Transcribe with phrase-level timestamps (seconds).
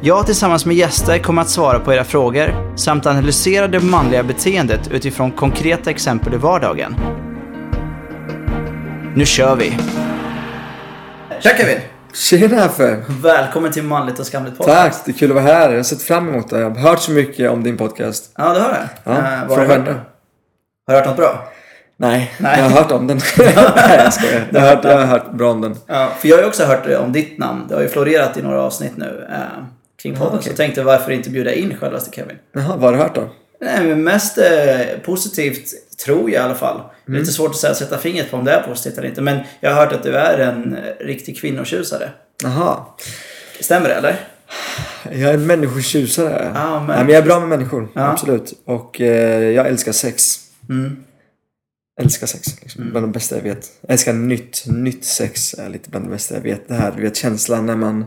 [0.00, 4.88] Jag tillsammans med gäster kommer att svara på era frågor samt analysera det manliga beteendet
[4.90, 6.96] utifrån konkreta exempel i vardagen.
[9.14, 9.78] Nu kör vi!
[11.40, 11.78] Tja Kevin!
[12.14, 13.04] Tjena Affe!
[13.22, 14.98] Välkommen till Manligt och Skamligt podcast.
[14.98, 15.70] Tack, det är kul att vara här.
[15.70, 16.60] Jag har sett fram emot det.
[16.60, 18.30] Jag har hört så mycket om din podcast.
[18.36, 18.88] Ja, du har det?
[19.04, 20.00] Ja, har från vänner.
[20.86, 21.48] Har du hört något bra?
[21.98, 22.58] Nej, Nej.
[22.58, 23.20] jag har hört om den.
[23.38, 24.46] Nej, jag skojar.
[24.52, 25.76] Jag har, hört, jag har hört bra om den.
[25.86, 27.64] Ja, för jag har ju också hört om ditt namn.
[27.68, 29.64] Det har ju florerat i några avsnitt nu eh,
[30.06, 30.32] kring podden.
[30.34, 30.42] okej.
[30.44, 32.36] Så jag tänkte varför inte bjuda in självaste Kevin?
[32.52, 33.30] Jaha, vad har du hört då?
[33.60, 34.44] Nej, men mest eh,
[35.04, 35.70] positivt
[36.04, 36.80] tror jag i alla fall.
[37.06, 39.20] Det är lite svårt att säga, sätta fingret på om det är positivt eller inte.
[39.20, 42.10] Men jag har hört att du är en eh, riktig kvinnotjusare.
[42.42, 42.76] Jaha.
[43.60, 44.16] Stämmer det eller?
[45.12, 46.52] Jag är en människotjusare.
[46.54, 47.88] Ja, men- Nej, men jag är bra med människor.
[47.94, 48.00] Ja.
[48.10, 48.52] Absolut.
[48.64, 50.36] Och eh, jag älskar sex.
[50.68, 50.96] Mm.
[52.00, 52.46] Älskar sex.
[52.62, 52.90] Liksom.
[52.90, 53.66] Bland det bästa jag vet.
[53.80, 54.62] Jag älskar nytt.
[54.66, 56.68] Nytt sex är lite bland det bästa jag vet.
[56.68, 58.04] Det här, du vet känslan när man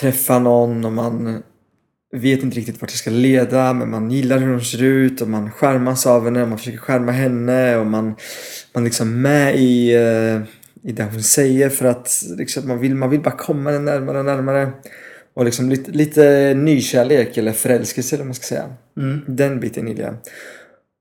[0.00, 1.42] träffar någon och man
[2.12, 5.28] vet inte riktigt vart det ska leda men man gillar hur hon ser ut och
[5.28, 8.14] man skärmas av henne och man försöker skärma henne och man,
[8.74, 10.40] man liksom med i, eh,
[10.88, 14.18] i det hon säger för att liksom, man, vill, man vill bara komma henne närmare
[14.18, 14.70] och närmare.
[15.34, 18.64] Och liksom lite, lite nykärlek eller förälskelse eller man ska säga.
[18.96, 19.20] Mm.
[19.26, 20.14] Den biten gillar jag.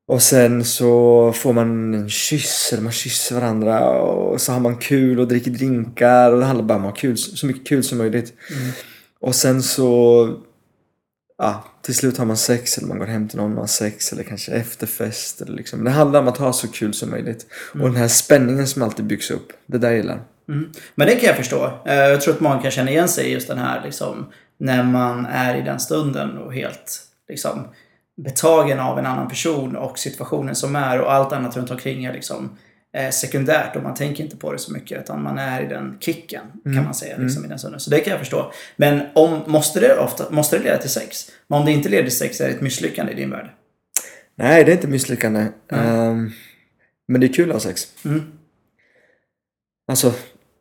[0.07, 4.77] Och sen så får man en kyss, eller man kysser varandra och så har man
[4.77, 7.83] kul och dricker drinkar och det handlar bara om att ha kul, så mycket kul
[7.83, 8.33] som möjligt.
[9.19, 10.29] Och sen så,
[11.37, 14.13] ja, till slut har man sex eller man går hem till någon och har sex
[14.13, 15.41] eller kanske efterfest.
[15.41, 15.83] Eller liksom.
[15.83, 17.45] Det handlar om att ha så kul som möjligt.
[17.73, 20.19] Och den här spänningen som alltid byggs upp, det där gillar.
[20.49, 20.69] Mm.
[20.95, 21.79] Men det kan jag förstå.
[21.85, 24.83] Eh, Jag tror att många kan känna igen sig i just den här liksom, när
[24.83, 27.67] man är i den stunden och helt liksom,
[28.17, 32.13] betagen av en annan person och situationen som är och allt annat runt omkring är
[32.13, 32.57] liksom,
[32.93, 35.97] eh, sekundärt och man tänker inte på det så mycket utan man är i den
[35.99, 37.79] kicken kan man säga liksom, i den stunden.
[37.79, 38.51] Så det kan jag förstå.
[38.75, 41.31] Men om, måste, det ofta, måste det leda till sex?
[41.47, 43.49] Men om det inte leder till sex är det ett misslyckande i din värld?
[44.35, 45.47] Nej, det är inte misslyckande.
[45.71, 46.31] Ehm,
[47.07, 47.87] men det är kul att ha sex.
[48.05, 48.23] Mm.
[49.87, 50.13] Alltså,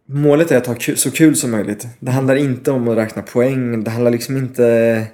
[0.09, 1.87] målet är att ha kul, så kul som möjligt.
[2.01, 3.85] Det handlar inte om att räkna poäng.
[3.85, 5.07] Det handlar liksom inte...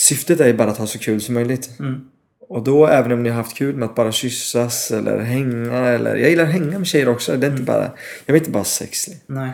[0.00, 1.70] Syftet är ju bara att ha så kul som möjligt.
[1.80, 2.00] Mm.
[2.48, 6.16] Och då även om ni har haft kul med att bara kyssas eller hänga eller...
[6.16, 7.36] Jag gillar att hänga med tjejer också.
[7.36, 7.90] Det är inte bara...
[8.26, 9.06] Jag vill inte bara ha sex.
[9.26, 9.52] Nej,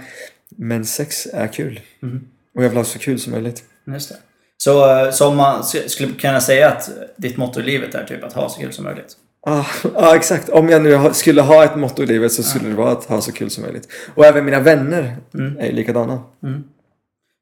[0.57, 1.81] Men sex är kul.
[2.03, 2.25] Mm.
[2.55, 3.65] Och jag vill ha så kul som möjligt.
[3.87, 4.17] just det.
[4.57, 8.05] Så, eh, så om man sk- skulle kunna säga att ditt motto i livet är
[8.05, 9.17] typ att ha så kul som möjligt?
[9.47, 10.49] Ja, ah, exakt.
[10.49, 13.21] Om jag nu skulle ha ett motto i livet så skulle det vara att ha
[13.21, 13.89] så kul som möjligt.
[14.15, 15.59] Och även mina vänner Mm.
[15.59, 16.23] är ju likadana.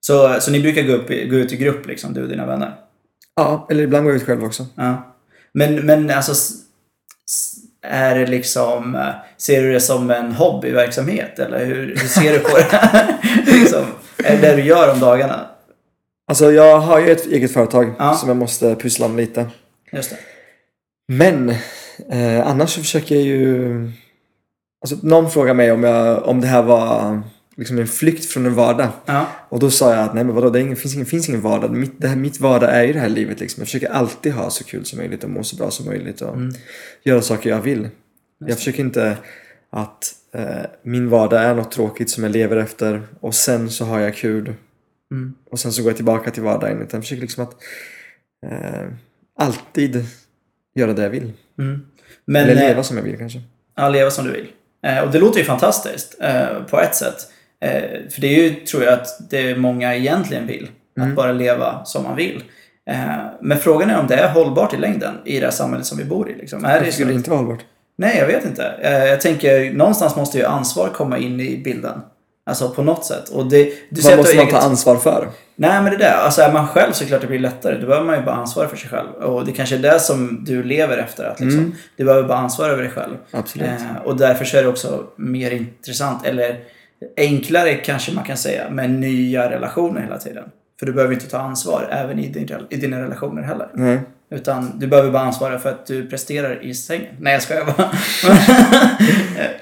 [0.00, 2.75] Så, så ni brukar gå, upp, gå ut i grupp liksom, du och dina vänner?
[3.42, 4.66] Ja, eller ibland går jag ut själv också.
[4.74, 5.14] Ja.
[5.54, 6.32] Men, men alltså,
[7.82, 12.38] är det liksom, eh, ser du det som en hobbyverksamhet eller hur, hur ser du
[12.38, 13.18] på det?
[13.46, 13.84] liksom,
[14.24, 15.46] är det det du gör om dagarna?
[16.28, 18.14] Alltså jag har ju ett eget företag Ja.
[18.14, 19.46] som jag måste pyssla med lite.
[19.92, 20.16] Just det.
[21.08, 21.50] Men
[22.10, 23.90] eh, annars så försöker jag ju...
[24.82, 27.22] Alltså någon frågar mig om, jag, om det här var
[27.60, 28.88] liksom en flykt från en vardag.
[29.06, 29.26] Ja.
[29.48, 31.71] Och då sa jag att nej men vadå, det finns, ingen, finns ingen vardag.
[31.71, 33.60] Mitt, det här, mitt vardag är ju det här livet liksom.
[33.60, 36.37] Jag försöker alltid ha så kul som möjligt och må så bra som möjligt och
[37.03, 37.88] göra saker jag vill.
[38.47, 39.16] Jag försöker inte
[39.70, 44.00] att eh, min vardag är något tråkigt som jag lever efter och sen så har
[44.00, 44.54] jag kul
[45.12, 45.34] Mm.
[45.50, 46.82] och sen så går jag tillbaka till vardagen.
[46.82, 47.54] Utan jag försöker liksom att
[48.47, 48.88] eh,
[49.38, 50.04] alltid
[50.75, 51.32] göra det jag vill.
[51.59, 51.87] Mm.
[52.25, 53.43] Men, Eller eh, leva som jag vill kanske.
[53.76, 54.46] Ja, leva som du vill.
[54.87, 57.17] Eh, och det låter ju fantastiskt eh, på ett sätt.
[57.64, 60.68] Eh, för det är ju, tror jag, att det många egentligen vill.
[61.00, 62.42] Att bara leva som man vill.
[62.90, 63.00] Eh,
[63.40, 66.04] men frågan är om det är hållbart i längden i det här samhället som vi
[66.04, 66.34] bor i.
[66.34, 66.64] Liksom.
[66.64, 67.64] Är det skulle inte vara hållbart?
[67.98, 68.64] Nej, jag vet inte.
[68.82, 72.00] Eh, jag tänker, någonstans måste ju ansvar komma in i bilden.
[72.46, 73.28] Alltså på något sätt.
[73.28, 75.28] Och det, du Vad måste man ta eget- ansvar för?
[75.56, 77.78] Nej men det där, alltså är man själv så klart det blir lättare.
[77.80, 79.08] Då behöver man ju bara ansvara för sig själv.
[79.10, 81.24] Och det kanske är det som du lever efter.
[81.24, 83.14] Att liksom, Du behöver bara ansvara över dig själv.
[83.30, 83.68] Absolut.
[83.68, 86.56] Eh, och därför så är det också mer intressant, eller
[87.17, 90.44] enklare kanske man kan säga, med nya relationer hela tiden.
[90.79, 93.69] För du behöver inte ta ansvar även i, din, i dina relationer heller.
[93.75, 94.00] Nej.
[94.32, 97.14] Utan du behöver bara ansvara för att du presterar i sängen.
[97.20, 97.91] Nej jag skojar bara.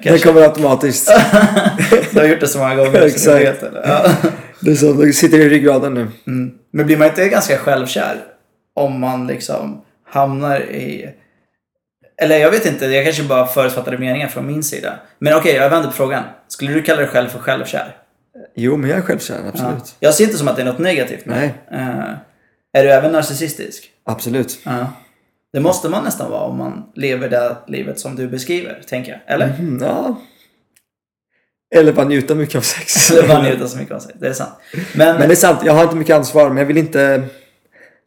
[0.12, 1.11] Det kommer automatiskt.
[2.11, 3.44] Du har gjort det så många gånger så du Exakt.
[3.44, 3.82] vet det.
[3.84, 4.31] Ja.
[4.61, 6.06] Det är så, det sitter i ryggraden nu.
[6.26, 6.50] Mm.
[6.70, 8.17] Men blir man inte ganska självkär
[8.75, 11.11] om man liksom hamnar i...
[12.23, 14.99] Eller jag vet inte, jag kanske bara förutfattade meningar från min sida.
[15.19, 16.25] Men okej, jag vänder på frågan.
[16.49, 17.97] Skulle du kalla dig själv för självkär?
[18.55, 19.79] Jo, men jag är självkär, absolut.
[19.85, 19.97] Ja.
[20.00, 21.37] Jag ser inte som att det är något negativt med
[21.70, 21.81] Nej.
[21.81, 22.12] Eh,
[22.73, 23.91] är du även narcissistisk?
[24.05, 24.59] Absolut.
[24.65, 24.93] Ja.
[25.53, 29.35] Det måste man nästan vara om man lever det livet som du beskriver, tänker jag.
[29.35, 29.55] Eller?
[29.59, 30.20] Mm, ja.
[31.75, 33.11] Eller bara njuta mycket av sex.
[33.12, 34.15] Eller bara njuta så mycket av sig.
[34.19, 34.55] Det är sant.
[34.94, 37.25] Men, Men det är sant, jag har inte mycket ansvar, men jag vill inte...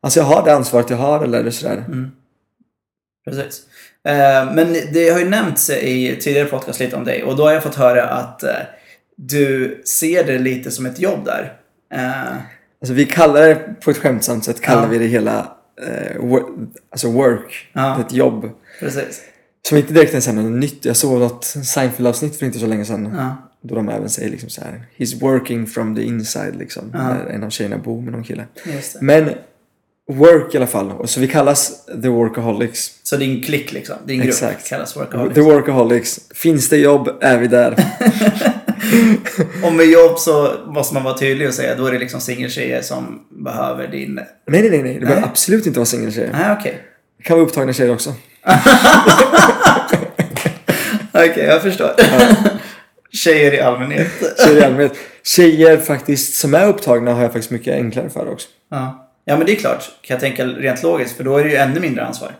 [0.04, 1.86] Alltså jag har det ansvaret jag har eller sådär.
[3.26, 3.62] Precis.
[4.08, 7.52] Eh, men det har ju nämnts i tidigare podcast lite om dig och då har
[7.54, 8.50] jag fått höra att eh,
[9.18, 11.54] du ser det lite som ett jobb där.
[11.94, 12.34] Eh,
[12.82, 14.88] Alltså vi kallar det, på ett skämtsamt sätt, kallar Ja.
[14.90, 15.52] vi det hela
[16.92, 17.70] alltså work.
[17.74, 17.96] Ja.
[17.96, 18.50] Är ett jobb.
[18.80, 19.22] precis.
[19.68, 20.86] Som inte direkt är så här något nytt.
[20.86, 23.14] Jag såg något Seinfeld-avsnitt för inte så länge sedan.
[23.18, 23.50] Ja.
[23.64, 24.84] Då de även säger liksom så här.
[24.98, 26.90] He's working from the inside liksom.
[26.94, 27.00] Ja.
[27.04, 28.46] När en av tjejerna bor med någon kille.
[29.02, 29.30] Men
[30.18, 31.08] work i alla fall.
[31.08, 32.92] Så vi kallas the workaholics.
[33.04, 34.70] Så din klick liksom, din grupp Exakt.
[34.70, 35.36] kallas workaholics.
[35.36, 36.20] The workaholics.
[36.36, 37.86] Finns det jobb är vi där.
[39.64, 42.82] Och med jobb så måste man vara tydlig och säga då är det liksom singeltjejer
[42.82, 44.16] som behöver din...
[44.16, 44.84] nej, nej, nej.
[44.84, 44.94] nej.
[44.94, 46.30] Det behöver absolut inte vara singeltjejer.
[46.34, 46.84] Nej, okej.
[47.18, 48.14] Det kan vara upptagna tjejer också.
[51.14, 51.92] Okej, jag förstår.
[53.12, 54.08] Tjejer i allmänhet.
[54.46, 54.98] Tjejer i allmänhet.
[55.24, 58.48] Tjejer faktiskt som är upptagna har jag faktiskt mycket enklare för också.
[58.70, 59.11] Ja.
[59.26, 59.92] Ja, men det är klart.
[60.02, 62.32] Kan jag tänka rent logiskt, för då är det ju ännu mindre ansvar.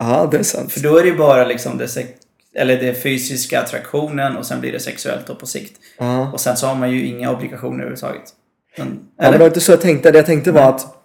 [0.00, 0.72] Ja, det är sant.
[0.72, 2.06] För då är det ju bara liksom det,
[2.54, 5.80] eller det fysiska attraktionen och sen blir det sexuellt då på sikt.
[5.98, 6.32] Ja.
[6.32, 8.22] Och sen så har man ju inga obligationer överhuvudtaget.
[8.78, 8.86] Men,
[9.16, 10.10] Ja, men det var inte så jag tänkte.
[10.10, 10.96] Det jag tänkte var att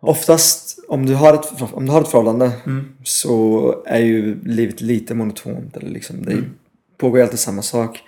[0.00, 2.92] oftast om du har ett, om du har ett förhållande Mm.
[3.04, 5.76] så är ju livet lite monotont.
[5.76, 6.50] Eller liksom, det Mm.
[6.98, 8.00] pågår ju alltid samma sak.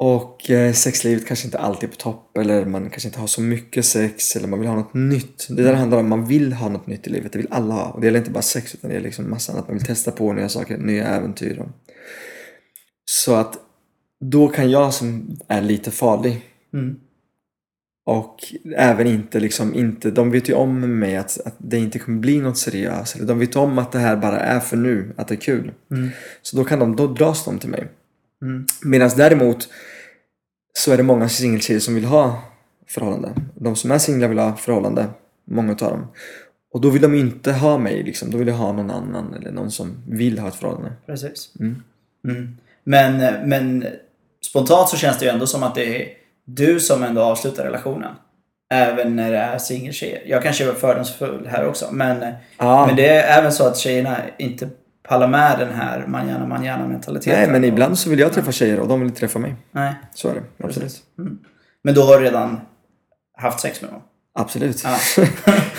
[0.00, 3.40] Och eh, sexlivet kanske inte alltid är på topp eller man kanske inte har så
[3.40, 5.46] mycket sex eller man vill ha något nytt.
[5.48, 6.08] Det är det det handlar om.
[6.08, 7.32] Man vill ha något nytt i livet.
[7.32, 7.84] Det vill alla ha.
[7.84, 9.68] Och det gäller inte bara sex utan det är liksom massa annat.
[9.68, 11.68] Man vill testa på nya saker, nya äventyr.
[13.04, 13.58] Så att
[14.20, 16.42] då kan jag som är lite farlig
[16.74, 16.96] Mm.
[18.06, 18.36] och
[18.76, 22.18] även inte liksom inte, de vet ju om med mig att, att det inte kommer
[22.18, 23.16] bli något seriöst.
[23.16, 25.72] Eller de vet om att det här bara är för nu, att det är kul.
[25.90, 26.08] Mm.
[26.42, 27.88] Så då kan de, då dras de till mig.
[28.42, 28.66] Mm.
[28.84, 29.68] Medan däremot
[30.72, 32.42] så är det många singeltjejer som vill ha
[32.86, 33.32] förhållande.
[33.54, 35.06] De som är singlar vill ha förhållande,
[35.44, 36.06] många utav dem.
[36.72, 39.50] Och då vill de inte ha mig liksom, då vill de ha någon annan eller
[39.50, 40.92] någon som vill ha ett förhållande.
[41.06, 41.52] Precis.
[41.60, 41.82] Mm.
[42.28, 42.56] Mm.
[42.84, 43.86] Men, men
[44.50, 46.08] spontant så känns det ju ändå som att det är
[46.44, 48.14] du som ändå avslutar relationen.
[48.74, 50.22] Även när det är singeltjejer.
[50.26, 51.88] Jag kanske är fördomsfull här också.
[51.92, 52.86] Men, Ja.
[52.86, 54.68] men det är även så att tjejerna inte
[55.08, 57.40] pallar med den här man gärna, man gärna mentaliteten.
[57.40, 59.54] Nej men ibland så vill jag träffa tjejer och de vill inte träffa mig.
[59.72, 59.94] Nej.
[60.14, 60.96] Så är det, absolut.
[61.84, 62.60] Men då har du redan
[63.38, 64.00] haft sex med dem?
[64.34, 64.84] Absolut.
[64.84, 64.98] Ja.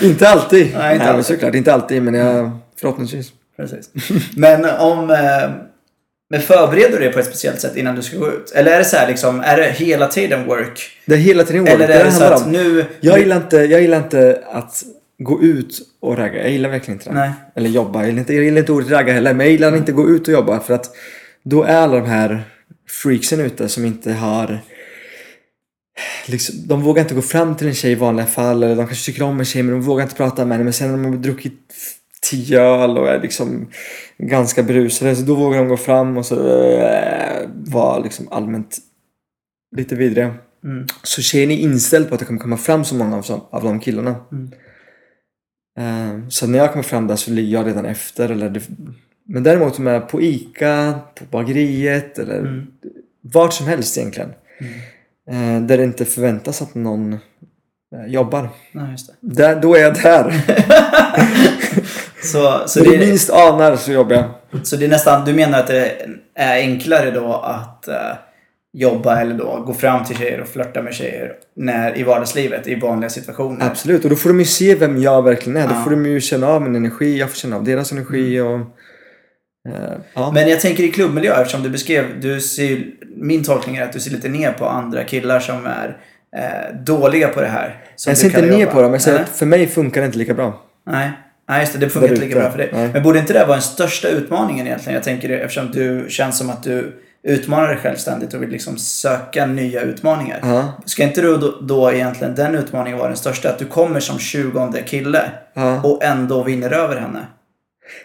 [0.06, 0.66] inte alltid.
[0.66, 1.26] inte Nej, men alltid.
[1.26, 2.50] såklart, inte alltid men jag,
[2.80, 3.32] förhoppningsvis.
[3.56, 3.90] Precis.
[4.36, 5.10] Men om...
[5.10, 5.50] eh,
[6.30, 8.52] Men förbereder du dig på ett speciellt sätt innan du ska gå ut?
[8.54, 10.80] Eller är det så här liksom, är det hela tiden work?
[11.06, 11.74] Det är hela tiden work.
[11.74, 12.52] Eller det är det så handlar att om.
[12.52, 12.84] nu...
[13.00, 14.82] Jag gillar, inte, jag gillar inte att
[15.24, 16.42] gå ut och ragga.
[16.42, 17.14] Jag gillar verkligen inte det.
[17.14, 17.32] Nej.
[17.54, 17.98] Eller jobba.
[17.98, 19.34] Jag gillar, inte, jag gillar inte ordet ragga heller.
[19.34, 20.60] Men jag gillar inte gå ut och jobba.
[20.60, 20.90] För att
[21.42, 22.42] då är alla de här
[22.88, 24.58] freaksen ute som inte har...
[26.26, 28.62] Liksom, de vågar inte gå fram till en tjej i vanliga fall.
[28.62, 30.64] Eller de kanske tycker om en tjej men de vågar inte prata med henne.
[30.64, 31.74] Men sen när de har druckit
[32.30, 33.70] tio öl och är liksom
[34.18, 35.16] ganska berusade.
[35.16, 38.78] Så då vågar de gå fram och så äh, vara liksom allmänt
[39.76, 40.34] lite vidriga.
[40.64, 40.86] Mm.
[41.02, 43.62] Så tjejen är inställd på att det kommer komma fram så många av, som- av
[43.64, 44.14] de killarna.
[44.32, 44.50] Mm.
[45.80, 48.28] Eh, Så när jag kommer fram där så ligger jag redan efter.
[48.28, 48.60] Eller det,
[49.24, 52.66] men däremot om jag är på ICA, på bageriet eller Mm.
[53.20, 54.30] vart som helst egentligen.
[55.30, 58.48] eh, Där det inte förväntas att någon eh, jobbar.
[58.72, 59.14] Nej, just det.
[59.20, 60.34] Där, då är jag där.
[62.22, 64.66] Så, så, det är, minst anar så jobbar jag.
[64.66, 65.92] så det är nästan, du menar att det
[66.34, 67.94] är enklare då att eh,
[68.72, 72.74] jobba eller då gå fram till tjejer och flörta med tjejer när, i vardagslivet, i
[72.74, 73.66] vanliga situationer?
[73.66, 75.68] Absolut, och då får de ju se vem jag verkligen är.
[75.68, 75.82] Då Ja.
[75.84, 78.54] får de ju känna av min energi, jag får känna av deras energi och...
[79.68, 80.30] eh, ja.
[80.34, 82.84] Men jag tänker i klubbmiljö, eftersom du beskrev, du ser,
[83.16, 85.96] min tolkning är att du ser lite ner på andra killar som är
[86.36, 87.76] eh, dåliga på det här.
[88.06, 88.72] jag ser inte ner jobba.
[88.72, 90.62] på dem, jag säger att för mig funkar det inte lika bra.
[90.86, 91.10] Nej.
[91.48, 91.78] Nej, just det.
[91.78, 92.70] Det funkar inte lika bra för dig.
[92.72, 92.90] Nej.
[92.92, 94.94] Men borde inte det vara den största utmaningen egentligen?
[94.94, 98.76] Jag tänker det eftersom du känns som att du utmanar dig självständigt och vill liksom
[98.78, 100.40] söka nya utmaningar.
[100.42, 100.72] Ja.
[100.84, 103.48] Ska inte du då, då egentligen den utmaningen vara den största?
[103.50, 105.82] Att du kommer som tjugonde kille Ja.
[105.82, 107.26] och ändå vinner över henne?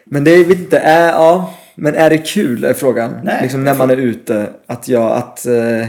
[0.05, 1.53] Men det vet inte, är, ja.
[1.75, 3.15] Men är det kul är frågan.
[3.23, 4.49] Nej, liksom när man är ute.
[4.67, 5.45] Att jag, att...
[5.45, 5.87] Eh,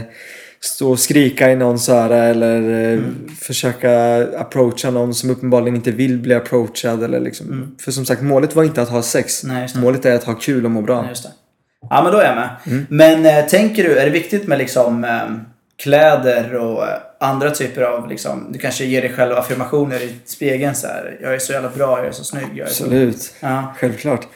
[0.61, 3.29] stå och skrika i någons öra eller eh, Mm.
[3.41, 7.03] försöka approacha någon som uppenbarligen inte vill bli approachad.
[7.03, 7.47] Eller liksom.
[7.47, 7.75] Mm.
[7.79, 9.43] För som sagt, målet var inte att ha sex.
[9.43, 9.67] Nej.
[9.75, 10.95] Målet är att ha kul och må bra.
[11.07, 11.29] Ja, det.
[11.89, 12.49] Ja, men då är jag med.
[12.65, 12.85] Mm.
[12.89, 15.29] Men eh, tänker du, är det viktigt med liksom eh,
[15.77, 20.75] kläder och eh, andra typer av liksom, du kanske ger dig själv affirmationer i spegeln
[20.75, 21.17] så här.
[21.21, 22.83] Jag är så jävla bra, jag är så snygg, jag är så...
[22.83, 23.33] Absolut.
[23.39, 24.27] Ja, Självklart.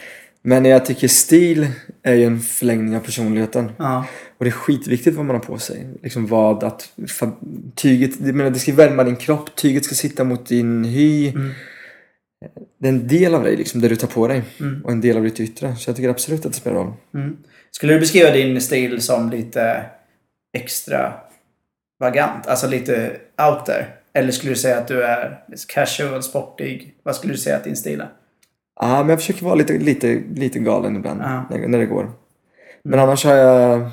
[0.43, 1.67] Men jag tycker stil
[2.03, 3.71] är ju en förlängning av personligheten.
[3.77, 4.05] ja,
[4.37, 5.87] Och det är skitviktigt vad man har på sig.
[6.03, 6.89] Liksom vad att
[7.75, 11.29] tyget, jag menar, det ska värma din kropp, tyget ska sitta mot din hy.
[11.29, 11.51] Mm.
[12.77, 14.43] Det är en del av dig liksom, det du tar på dig.
[14.59, 14.81] Mm.
[14.85, 15.75] Och en del av ditt yttre.
[15.75, 16.93] Så jag tycker absolut att det spelar roll.
[17.13, 17.37] mm.
[17.71, 19.85] Skulle du beskriva din stil som lite
[20.57, 22.47] extravagant?
[22.47, 23.11] Alltså lite
[23.49, 23.85] out there?
[24.13, 26.95] Eller skulle du säga att du är casual, sportig?
[27.03, 28.09] Vad skulle du säga att din stil är?
[28.79, 31.19] Ja, men jag försöker vara lite, lite, lite galen ibland.
[31.19, 32.11] När, när det går.
[32.83, 33.89] Men annars har jag...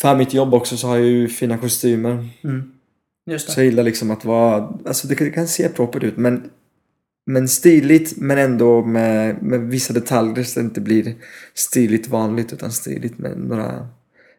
[0.00, 2.28] För mitt jobb också så har jag ju fina kostymer.
[2.44, 2.72] Mm.
[3.30, 4.78] Just Så jag gillar liksom att vara...
[4.86, 6.50] Alltså det kan, det kan se propert ut men...
[7.26, 11.14] Men stiligt men ändå med, med vissa detaljer så det inte blir
[11.54, 13.88] stiligt vanligt utan stiligt med några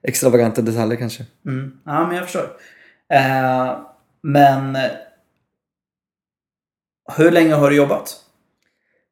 [0.04, 1.26] extravaganta detaljer kanske.
[1.46, 1.72] Mm.
[1.86, 2.50] Ja, men jag förstår.
[3.14, 3.78] Eh,
[4.24, 4.78] men
[7.18, 8.16] hur länge har du jobbat?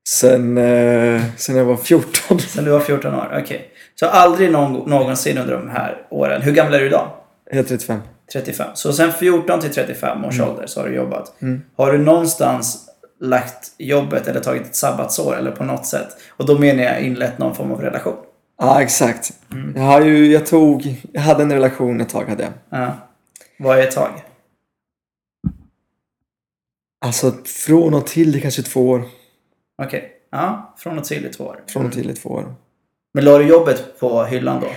[0.09, 2.39] Sen, eh, sen jag var 14.
[2.39, 3.39] Sen du var 14 år?
[3.43, 3.71] Okej.
[3.95, 6.41] Så aldrig någon, någonsin under de här åren.
[6.41, 7.11] Hur gammal är du idag?
[7.49, 7.99] Jag är 35.
[8.33, 8.67] 35.
[8.73, 11.41] Så sen 14 till 35 års ålder så har du jobbat.
[11.41, 11.61] Mm.
[11.75, 12.90] Har du någonstans
[13.21, 16.07] lagt jobbet eller tagit ett sabbatsår eller på något sätt?
[16.29, 18.15] Och då menar jag inlett någon form av relation.
[18.57, 19.33] Ja exakt.
[19.51, 19.73] Mm.
[19.75, 22.53] Jag har ju, jag tog, jag hade en relation ett tag hade jag.
[22.69, 22.97] Ja.
[23.59, 24.11] Vad är ett tag?
[27.05, 29.03] Alltså från och till i kanske två år.
[29.83, 30.11] Okej.
[30.31, 31.63] Ja, från och till i två år.
[31.67, 32.55] Från och till i två år.
[33.13, 34.67] Men la du jobbet på hyllan då?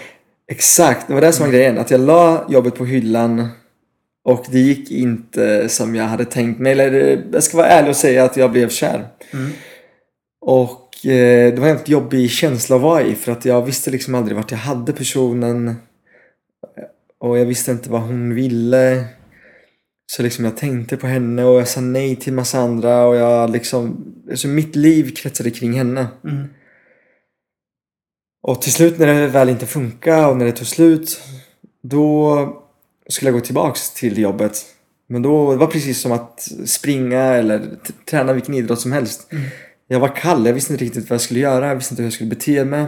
[0.47, 1.79] Exakt, det var det som var grejen.
[1.79, 3.49] Att jag la jobbet på hyllan
[4.25, 6.73] och det gick inte som jag hade tänkt mig.
[6.73, 9.09] Eller jag ska vara ärlig och säga att jag blev kär.
[9.33, 9.51] Mm.
[10.41, 13.91] Och eh, det var en väldigt jobbig känsla att vara i för att jag visste
[13.91, 15.75] liksom aldrig vart jag hade personen.
[17.21, 19.05] Och jag visste inte vad hon ville.
[20.07, 23.51] Så liksom jag tänkte på henne och jag sa nej till massa andra och jag
[23.51, 24.15] liksom...
[24.31, 26.07] Alltså mitt liv kretsade kring henne.
[26.25, 26.45] Mm.
[28.43, 31.21] Och till slut när det väl inte funkar och när det tog slut
[31.83, 32.64] då
[33.09, 34.65] skulle jag gå tillbaks till jobbet.
[35.09, 37.71] Men då det var precis som att springa eller
[38.11, 39.33] träna vilken idrott som helst.
[39.33, 39.45] Mm.
[39.89, 42.07] Jag var kall, jag visste inte riktigt vad jag skulle göra, jag visste inte hur
[42.07, 42.87] jag skulle bete mig.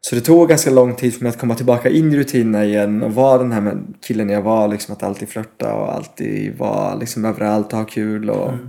[0.00, 3.02] Så det tog ganska lång tid för mig att komma tillbaka in i rutinerna igen
[3.02, 7.24] och vara den här killen jag var, liksom att alltid flörta och alltid vara liksom
[7.24, 8.30] överallt och ha kul.
[8.30, 8.48] Och...
[8.48, 8.68] Mm.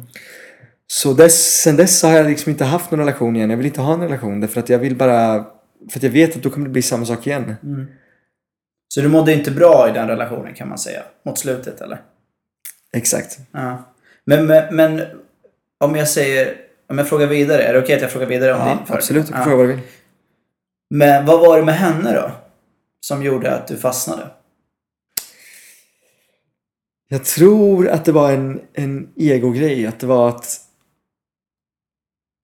[0.88, 3.50] Så dess, sen dess har jag liksom inte haft någon relation igen.
[3.50, 5.46] Jag vill inte ha en relation därför att jag vill bara...
[5.92, 7.56] För att jag vet att då kommer det bli samma sak igen.
[7.64, 7.88] Mm.
[8.94, 11.04] Så du mådde inte bra i den relationen kan man säga?
[11.26, 12.02] Mot slutet eller?
[12.94, 13.40] Exakt.
[13.52, 13.84] Ja.
[14.26, 15.02] Men, men, men
[15.80, 16.58] om jag säger...
[16.90, 19.26] Om jag frågar vidare, är det okej att jag frågar vidare om Ja, din absolut,
[19.28, 19.44] du får Ja.
[19.44, 19.82] fråga vad du vill.
[20.90, 22.32] Men vad var det med henne då?
[23.00, 24.28] Som gjorde att du fastnade?
[27.08, 29.88] Jag tror att det var en, en ego-grej.
[29.88, 30.60] Att det var att...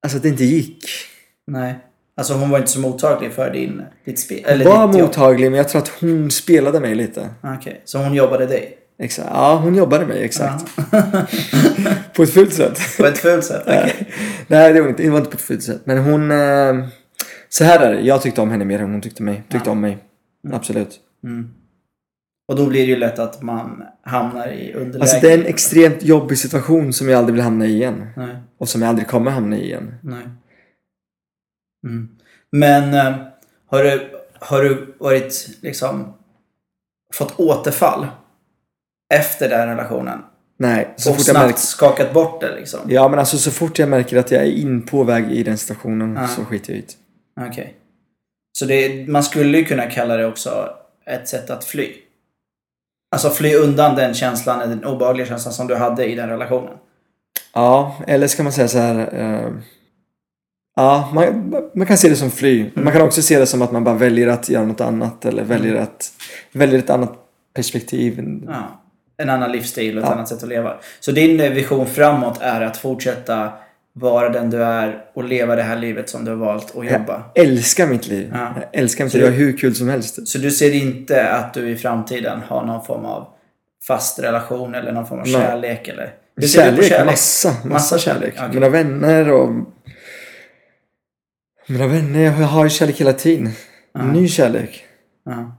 [0.03, 0.85] Alltså att det inte gick.
[1.47, 1.86] Nej.
[2.17, 4.43] Alltså hon var inte så mottaglig för din, ditt spel?
[4.47, 4.95] Hon var jobb?
[4.95, 7.29] mottaglig men jag tror att hon spelade mig lite.
[7.57, 8.77] Okej, så hon jobbade dig?
[8.99, 9.29] Exakt.
[9.33, 10.65] Ja, hon jobbade mig exakt.
[10.91, 11.01] Ja.
[12.15, 12.79] På ett fult sätt.
[12.99, 13.63] På ett fult sätt?
[13.65, 13.93] Okej.
[14.47, 15.81] Nej, det var, inte, det var inte på ett fult sätt.
[15.83, 16.31] Men hon...
[16.31, 16.87] Eh,
[17.49, 18.01] så här är det.
[18.01, 19.43] Jag tyckte om henne mer än hon tyckte mig.
[19.49, 19.71] Tyckte Ja.
[19.71, 19.97] om mig.
[20.53, 20.99] Absolut.
[21.23, 21.49] Mm.
[22.47, 25.01] Och då blir det ju lätt att man hamnar i underläge.
[25.01, 28.07] Alltså det är en extremt jobbig situation som jag aldrig vill hamna i igen.
[28.17, 29.93] Nej, Och som jag aldrig kommer hamna i igen.
[30.01, 30.23] nej.
[31.87, 32.09] Mm.
[32.51, 33.15] Men eh,
[33.67, 36.13] har, du, har du varit liksom
[37.13, 38.07] fått återfall
[39.13, 40.19] efter den relationen?
[40.59, 41.59] Nej, så och fort jag snabbt märker...
[41.59, 42.79] skakat bort det liksom?
[42.87, 45.57] Ja men alltså så fort jag märker att jag är in på väg i den
[45.57, 46.27] situationen Ja.
[46.27, 47.47] så skiter jag det.
[47.47, 47.75] Okej.
[48.59, 50.69] Så det, man skulle ju kunna kalla det också
[51.05, 51.93] ett sätt att fly.
[53.11, 56.73] Alltså fly undan den känslan, den obehagliga känslan som du hade i den relationen.
[57.53, 59.09] Ja, eller ska man säga så här...
[59.13, 59.51] Eh,
[60.77, 62.65] ja, man, man kan se det som fly.
[62.73, 65.43] Man kan också se det som att man bara väljer att göra något annat eller
[65.43, 66.11] väljer att...
[66.51, 67.13] Väljer ett annat
[67.55, 68.43] perspektiv.
[68.47, 68.81] Ja.
[69.17, 70.15] En annan livsstil och ett Ja.
[70.15, 70.73] annat sätt att leva.
[70.99, 73.49] Så din vision framåt är att fortsätta
[73.93, 77.23] vara den du är och leva det här livet som du har valt att jobba.
[77.33, 78.31] Jag älskar mitt liv.
[78.33, 78.53] Ja.
[78.55, 79.23] Jag älskar mitt liv.
[79.23, 80.27] Jag har hur kul som helst.
[80.27, 83.27] Så du ser inte att du i framtiden har någon form av
[83.87, 85.33] fast relation eller någon form av Nej.
[85.41, 86.13] kärlek eller?
[86.35, 88.21] Du på Kärlek, massa, massa, kärlek.
[88.21, 88.49] kärlek, okej.
[88.53, 89.49] Mina vänner och...
[91.69, 93.51] Mina vänner, jag har ju kärlek hela tiden.
[93.99, 94.13] Uh.
[94.13, 94.83] Ny kärlek.
[95.29, 95.49] Uh.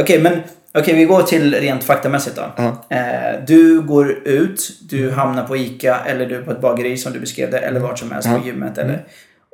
[0.00, 0.40] Okej, okay, men
[0.74, 2.42] okay, vi går till rent faktamässigt då.
[2.42, 3.34] Uh -huh.
[3.34, 5.14] eh, du går ut, du mm.
[5.14, 7.98] hamnar på ICA eller du är på ett bageri som du beskrev det eller vart
[7.98, 8.40] som helst uh -huh.
[8.40, 8.78] på gymmet.
[8.78, 9.04] Eller, mm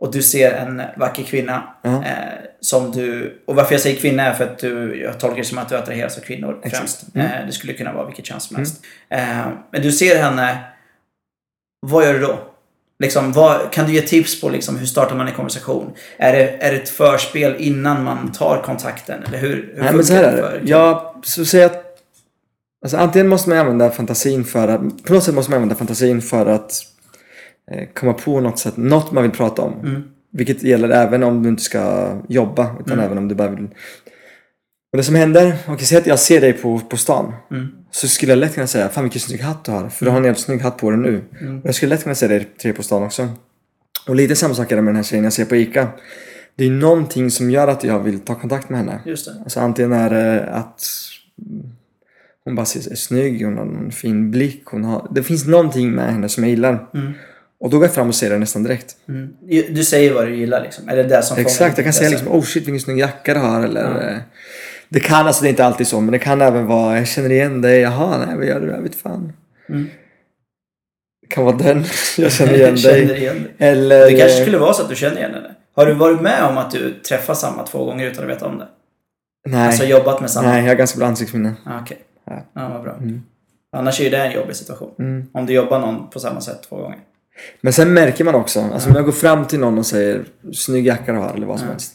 [0.00, 1.90] och du ser en vacker kvinna Ja.
[2.04, 2.12] eh,
[2.60, 3.38] som du...
[3.46, 5.76] Och varför jag säger kvinna är för att du, jag tolkar det som att du
[5.76, 6.76] attraheras av kvinnor Exakt.
[6.76, 7.14] främst.
[7.14, 7.26] Mm.
[7.26, 8.84] Eh, det skulle kunna vara vilket kön som helst.
[9.08, 10.58] Eh, men du ser henne,
[11.86, 12.38] vad gör du då?
[12.98, 15.92] Liksom, vad, kan du ge tips på liksom, hur startar man en konversation?
[16.16, 19.22] Är det, är det ett förspel innan man tar kontakten?
[19.22, 20.60] Eller hur, hur Nej men så här är det.
[20.70, 21.84] Jag så säger att
[22.82, 26.22] alltså, antingen måste man använda fantasin för att på något sätt måste man använda fantasin
[26.22, 26.82] för att
[27.94, 29.80] komma på något sätt, något man vill prata om.
[29.84, 30.02] Mm.
[30.32, 33.04] Vilket gäller även om du inte ska jobba utan Mm.
[33.04, 33.64] även om du bara vill.
[34.92, 37.32] Och det som händer, och säg att jag ser dig på, på stan.
[37.50, 37.68] Mm.
[37.90, 39.88] Så skulle jag lätt kunna säga, fan vilken snygg hatt du har.
[39.88, 41.22] För du har en jävligt snygg hatt på dig nu.
[41.40, 41.60] Mm.
[41.60, 43.28] Och jag skulle lätt kunna säga det till dig på stan också.
[44.08, 45.88] Och lite samma sak är det med den här tjejen jag ser på ICA.
[46.56, 49.00] Det är någonting som gör att jag vill ta kontakt med henne.
[49.04, 49.32] Just det.
[49.42, 50.80] Alltså antingen är det att
[52.44, 55.08] hon bara ser är snygg, hon har en fin blick, hon har...
[55.10, 56.86] Det finns någonting med henne som jag gillar.
[57.60, 57.64] Mm.
[57.64, 58.96] Och då går jag fram och ser det nästan direkt.
[59.08, 59.36] Mm.
[59.74, 60.88] Du säger vad du gillar liksom?
[60.88, 63.64] Är det som Exakt, jag kan säga liksom oh shit vilken snygg jacka du har
[63.64, 63.82] eller...
[63.82, 64.08] Ja.
[64.10, 64.16] eh,
[64.88, 67.32] Det kan, alltså det är inte alltid så, men det kan även vara jag känner
[67.32, 68.66] igen dig, jaha, nej vad gör du?
[68.66, 69.32] Jag vet fan.
[69.68, 69.86] Mm.
[71.22, 71.84] Det kan vara den,
[72.18, 73.16] jag känner igen Känner dig.
[73.18, 73.68] igen dig.
[73.68, 74.10] Eller...
[74.10, 75.54] Det kanske skulle vara så att du känner igen henne?
[75.76, 78.58] Har du varit med om att du träffar samma två gånger utan att veta om
[78.58, 78.68] det?
[79.48, 80.48] Nej, Alltså jobbat med samma?
[80.48, 81.52] nej, jag har ganska bra ansiktsminne.
[81.64, 81.98] Ah, Okej.
[82.26, 82.46] Ja.
[82.54, 82.92] Ja, vad bra.
[82.94, 83.22] Mm.
[83.76, 84.90] Annars är ju det en jobbig situation.
[84.98, 85.26] Mm.
[85.32, 86.98] Om du jobbar någon på samma sätt två gånger.
[87.60, 90.86] Men sen märker man också, alltså om jag går fram till någon och säger snygg
[90.86, 91.92] jacka du har eller vad som helst.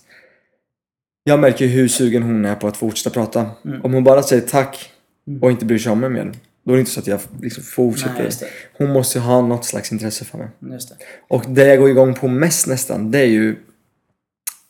[1.23, 3.49] Jag märker hur sugen hon är på att fortsätta prata.
[3.65, 3.81] Mm.
[3.81, 4.91] Om hon bara säger tack
[5.27, 5.43] Mm.
[5.43, 6.31] och inte bryr sig om mig mer.
[6.65, 8.23] Då är det inte så att jag liksom Nej, fortsätter.
[8.23, 8.45] det.
[8.77, 10.47] hon måste ha något slags intresse för mig.
[10.71, 10.95] Just det.
[11.27, 13.55] Och det jag går igång på mest nästan, det är ju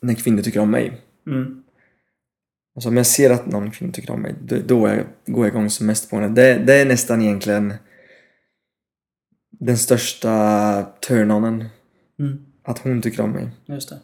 [0.01, 1.01] när kvinnor tycker om mig.
[1.27, 1.63] Mm.
[2.75, 5.53] Alltså om jag ser att någon kvinna tycker om mig, då, då jag, går jag
[5.55, 6.27] igång som mest på henne.
[6.35, 7.73] Det, det är nästan egentligen
[9.59, 11.65] den största turn-onen.
[12.19, 12.45] Mm.
[12.63, 13.49] Att hon tycker om mig.
[13.65, 13.95] Just det.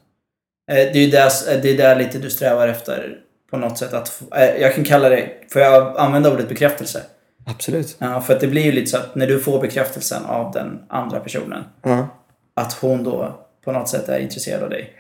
[0.71, 1.29] Eh, Det är ju där,
[1.61, 3.17] det är där lite du strävar efter
[3.51, 3.93] på något sätt.
[3.93, 7.01] Att, eh, jag kan kalla det, får jag använda ordet bekräftelse?
[7.45, 7.95] Absolut.
[7.99, 10.79] Ja, för att det blir ju lite så att när du får bekräftelsen av den
[10.89, 12.07] andra personen, Ja.
[12.53, 14.93] att hon då på något sätt är intresserad av dig.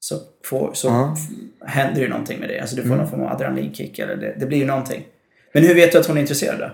[0.00, 2.60] Så, får, så f- händer ju någonting med dig.
[2.60, 2.98] Alltså du får Mm.
[2.98, 5.06] någon form av adrenalinkick eller det, det blir ju någonting.
[5.52, 6.70] Men hur vet du att hon är intresserad då?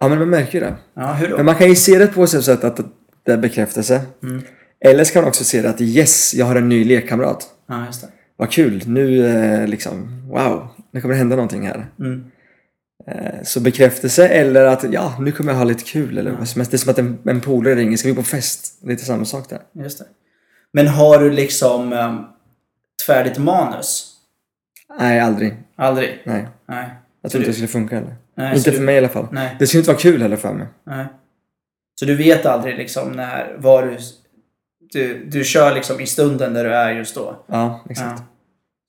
[0.00, 0.74] Ja, men man märker ju det.
[0.94, 1.36] Ja, hur då?
[1.36, 2.80] Men man kan ju se det på så sätt att
[3.26, 4.02] det är bekräftelse.
[4.22, 4.42] Mm.
[4.80, 7.46] Eller så kan man också se det att yes, jag har en ny lekkamrat.
[7.68, 8.08] Ja, just det.
[8.36, 11.86] Vad kul, nu eh, liksom, wow, nu kommer det hända någonting här.
[12.00, 12.24] Mm.
[13.06, 16.60] Eh, Så bekräftelse eller att ja, nu kommer jag ha lite kul eller vad som
[16.60, 16.70] helst.
[16.70, 18.78] Det är som att en, en polare ringer, ska vi på fest?
[18.84, 19.60] Lite samma sak där.
[19.72, 20.04] Just det.
[20.72, 22.18] Men har du liksom um,
[23.00, 24.12] ett färdigt manus?
[24.98, 25.56] Nej, aldrig.
[25.76, 26.22] Aldrig?
[26.24, 26.48] Nej.
[26.68, 26.88] Nej.
[27.22, 28.14] Jag tror inte det skulle funka heller.
[28.36, 29.28] Nej, så inte du- för mig i alla fall.
[29.32, 29.56] Nej.
[29.58, 30.66] Det skulle inte vara kul heller för mig.
[30.86, 31.06] Nej.
[32.00, 33.98] Så du vet aldrig liksom när, var du,
[34.92, 37.44] du, du kör liksom i stunden där du är just då?
[37.46, 38.20] Ja, exakt.
[38.20, 38.24] Ja.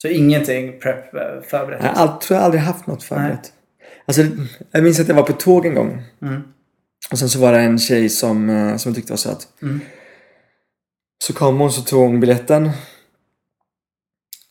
[0.02, 1.84] Så ingenting prep eh, förberett?
[1.84, 3.54] Jag har all, tror jag aldrig haft något förberett.
[4.06, 4.22] Alltså,
[4.72, 6.04] jag minns att jag var på tåg en gång.
[6.22, 6.42] Mm.
[7.12, 9.48] Och sen så var det en tjej som, eh, som jag tyckte var söt.
[9.62, 9.80] Mm.
[11.24, 12.70] Så kom hon så tog hon biljetten.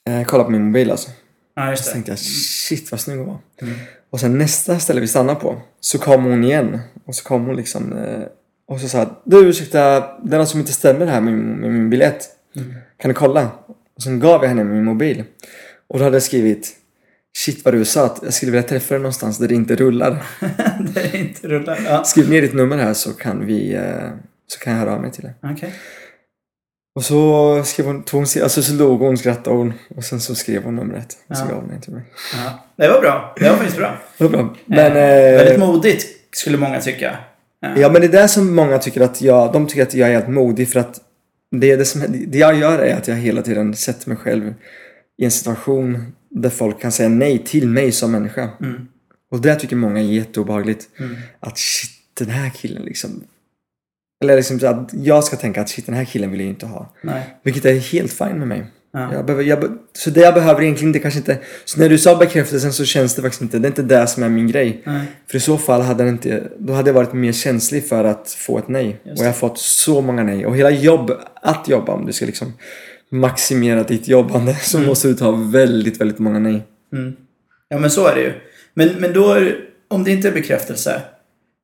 [0.09, 1.11] Eh, kollade på min mobil alltså.
[1.55, 1.93] Ja, just Så det.
[1.95, 3.39] tänkte jag shit vad snygg hon var.
[3.63, 3.75] Mm.
[4.11, 6.79] Och sen nästa ställe vi stannade på så kom hon igen.
[7.05, 8.23] Och så kom hon liksom eh,
[8.69, 11.73] och så sa du ursäkta det är något som inte stämmer här med, min- med
[11.73, 12.29] min biljett.
[12.57, 12.75] Mm.
[12.97, 13.49] Kan du kolla?
[13.97, 15.25] Och sen gav jag henne min mobil.
[15.89, 16.73] Och då hade jag skrivit
[17.37, 18.21] Shit vad du är söt.
[18.23, 20.23] Jag skulle vilja träffa dig någonstans där det inte rullar.
[20.95, 21.79] det inte rullar.
[21.85, 22.05] Ja.
[22.05, 24.11] Skriv ner ditt nummer här så kan vi eh,
[24.47, 25.35] så kan jag höra av mig till dig.
[25.43, 25.75] Okej.
[26.97, 30.35] Och så skrev hon, tog hon, alltså så låg hon, skrattade hon och sen så
[30.35, 31.17] skrev hon numret.
[31.29, 31.49] Och så Ja.
[31.55, 32.03] gav hon det till mig.
[32.35, 32.65] Ja.
[32.77, 33.35] Det var bra.
[33.41, 33.99] Det var faktiskt bra.
[34.19, 34.55] Det var bra.
[34.67, 36.07] Men, eh, väldigt eh, modigt
[36.37, 37.19] skulle många tycka.
[37.77, 40.13] ja men det är det som många tycker att jag, de tycker att jag är
[40.15, 41.01] helt modig för att
[41.51, 44.55] det, är det, som, det jag gör är att jag hela tiden sätter mig själv
[45.19, 48.49] i en situation där folk kan säga nej till mig som människa.
[48.61, 48.89] Mm.
[49.31, 50.85] Och det tycker många är jätteobehagligt.
[50.99, 51.17] Mm.
[51.41, 53.25] Att shit, den här killen liksom.
[54.23, 56.67] Eller liksom så att jag ska tänka att shit, den här killen vill jag inte
[56.67, 56.93] ha.
[57.03, 57.37] Nej.
[57.43, 58.67] Vilket är helt fine med mig.
[58.93, 59.15] Ja.
[59.15, 59.65] Jag behöver, jag,
[59.99, 61.39] så det jag behöver egentligen inte kanske inte...
[61.65, 63.59] Så när du sa bekräftelsen så känns det faktiskt inte...
[63.59, 64.83] Det är inte det som är min grej.
[64.85, 65.07] Nej.
[65.31, 66.43] För i så fall hade det inte...
[66.59, 69.01] Då hade jag varit mer känslig för att få ett nej.
[69.05, 70.47] Och jag har fått så många nej.
[70.47, 72.53] Och hela jobb, att jobba, om du ska liksom
[73.11, 76.63] maximera ditt jobbande så måste du ta väldigt, väldigt många nej.
[76.93, 77.17] Mm.
[77.69, 78.33] Ja, men så är det ju.
[78.75, 79.57] Men, men då, är, det-
[79.89, 81.03] om det inte är bekräftelse.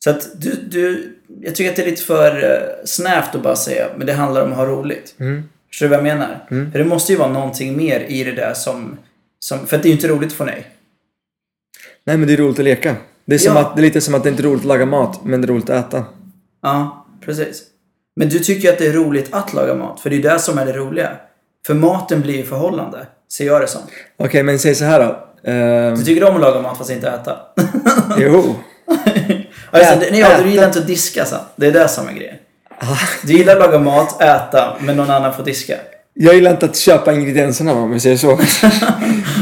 [0.05, 3.57] Så att du, du, jag tycker att det är lite för uh, snävt att bara
[3.57, 5.15] säga, men det handlar om att ha roligt.
[5.21, 5.43] Mm.
[5.69, 6.47] Förstår du vad jag menar?
[6.51, 6.73] Mm.
[6.73, 8.99] För det måste ju vara någonting mer i det där som,
[9.41, 9.67] som...
[9.67, 10.67] För att det är ju inte roligt att få nej.
[12.05, 12.97] Nej men det är roligt att leka.
[13.25, 13.61] Det är, som Ja.
[13.61, 15.47] att, det är lite som att det inte är roligt att laga mat, men det
[15.47, 16.05] är roligt att äta.
[16.63, 17.63] Ja, precis.
[18.17, 20.59] Men du tycker att det är roligt att laga mat, för det är det som
[20.59, 21.17] är det roliga.
[21.67, 23.81] För maten blir ju förhållande, ser jag det som.
[24.17, 25.29] Okej, men säg så här då.
[25.51, 27.37] Ehm, Du tycker om att laga mat fast inte äta.
[28.19, 28.55] jo.
[29.73, 30.11] Ja, just Ät-.
[30.11, 30.43] Nej, ja, äta.
[30.43, 31.37] du gillar inte att diska så.
[31.57, 32.37] Det är det som är grejen.
[33.23, 35.75] Du gillar att laga mat, äta, men någon annan får diska.
[36.15, 38.29] Jag gillar inte att köpa ingredienserna om vi säger så.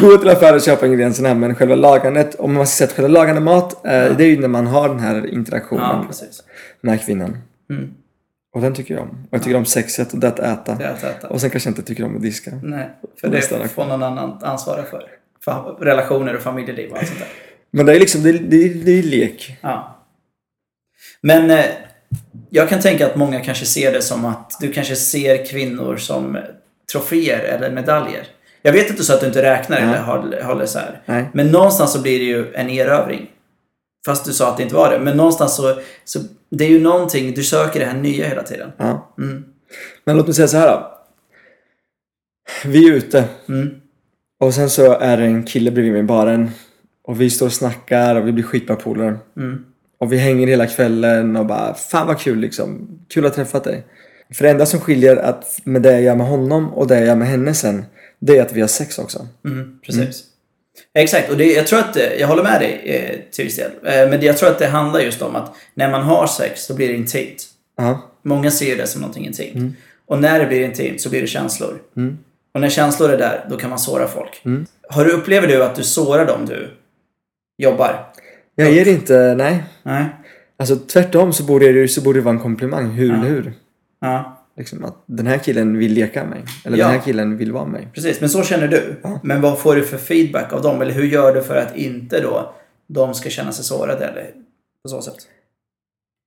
[0.00, 3.08] Gå till affären och köpa ingredienserna men själva lagandet, om man ska säga att själva
[3.08, 6.42] lagande mat, eh, det är ju när man har den här interaktionen Ja, precis.
[6.80, 7.36] med kvinnan.
[7.70, 7.90] Mm.
[8.54, 9.08] Och den tycker jag om.
[9.08, 10.74] Och jag tycker om sexet och det att äta.
[10.74, 11.28] Det är att äta.
[11.28, 12.50] Och sen kanske jag inte tycker om att diska.
[12.62, 12.90] Nej,
[13.20, 15.02] för Och det får någon annan ansvara för.
[15.44, 17.28] För relationer och familjeliv och allt sånt där.
[17.70, 19.58] Men det är liksom, det, det, det är lek.
[19.60, 19.99] Ja.
[21.22, 21.64] Men eh,
[22.50, 26.38] jag kan tänka att många kanske ser det som att du kanske ser kvinnor som
[26.92, 28.26] troféer eller medaljer.
[28.62, 29.83] Jag vet du sa att du inte räknar Ja.
[29.87, 31.02] eller håller, håller så här.
[31.06, 31.24] Nej.
[31.35, 33.30] Men någonstans så blir det ju en erövring.
[34.06, 34.98] Fast du sa att det inte var det.
[34.98, 36.18] Men någonstans så, så
[36.50, 38.72] det är ju någonting, du söker det här nya hela tiden.
[38.76, 39.14] Ja.
[39.18, 39.44] Mm.
[40.04, 40.96] Men låt mig säga så här då.
[42.64, 43.24] Vi är ute.
[43.48, 43.70] Mm.
[44.40, 46.50] Och sen så är det en kille bredvid mig i baren.
[47.04, 49.18] Och vi står och snackar och vi blir skitbra polare.
[49.37, 49.64] Mm.
[50.00, 52.98] Och vi hänger hela kvällen och bara Fan vad kul liksom.
[53.08, 53.84] Kul att ha träffat dig.
[54.34, 57.06] För det enda som skiljer att med det jag gör med honom och det jag
[57.06, 57.84] gör med henne sen.
[58.18, 59.28] Det är att vi har sex också.
[59.44, 60.24] Mm, precis.
[60.94, 63.70] Exakt, och det, jag tror att, eh, jag håller med dig eh, till viss del.
[63.84, 66.74] Eh, men jag tror att det handlar just om att när man har sex, då
[66.74, 67.46] blir det intimt.
[67.76, 68.10] Ja.
[68.22, 69.76] Många ser det som någonting intimt.
[70.06, 71.78] Och när det blir intimt så blir det känslor.
[71.96, 72.18] Mm.
[72.54, 74.40] Och när känslor är där, då kan man såra folk.
[74.44, 74.66] Mm.
[74.88, 76.70] Har du, upplever du att du sårar dem du
[77.58, 78.12] jobbar?
[78.61, 79.64] Jag ger inte, nej.
[79.83, 80.05] Nej?
[80.57, 82.87] Alltså tvärtom så borde det, så borde det vara en komplimang.
[82.90, 83.53] Hur eller hur?
[84.01, 86.42] Ja, Liksom att den här killen vill leka med mig.
[86.64, 86.85] Eller Ja.
[86.87, 87.88] den här killen vill vara med mig.
[87.94, 88.20] precis.
[88.20, 89.01] Men så känner du.
[89.03, 89.20] Ja.
[89.23, 90.83] Men vad får du för feedback av dem?
[90.83, 92.55] Eller hur gör du för att inte då
[92.87, 94.05] de ska känna sig sårade?
[94.07, 94.31] Eller
[94.83, 95.14] på så sätt?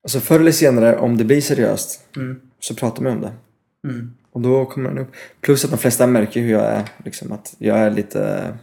[0.03, 2.39] Alltså förr eller senare, om det blir seriöst, Mm.
[2.59, 3.31] så pratar man om det.
[3.87, 4.13] Mm.
[4.31, 5.11] Och då kommer den upp.
[5.41, 6.83] Plus att de flesta märker hur jag är.
[7.05, 8.53] Liksom att jag är lite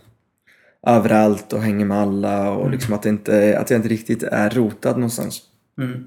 [0.86, 2.50] överallt och hänger med alla.
[2.50, 5.42] Och liksom att, det inte, att jag inte riktigt är rotad någonstans.
[5.78, 6.06] Mm.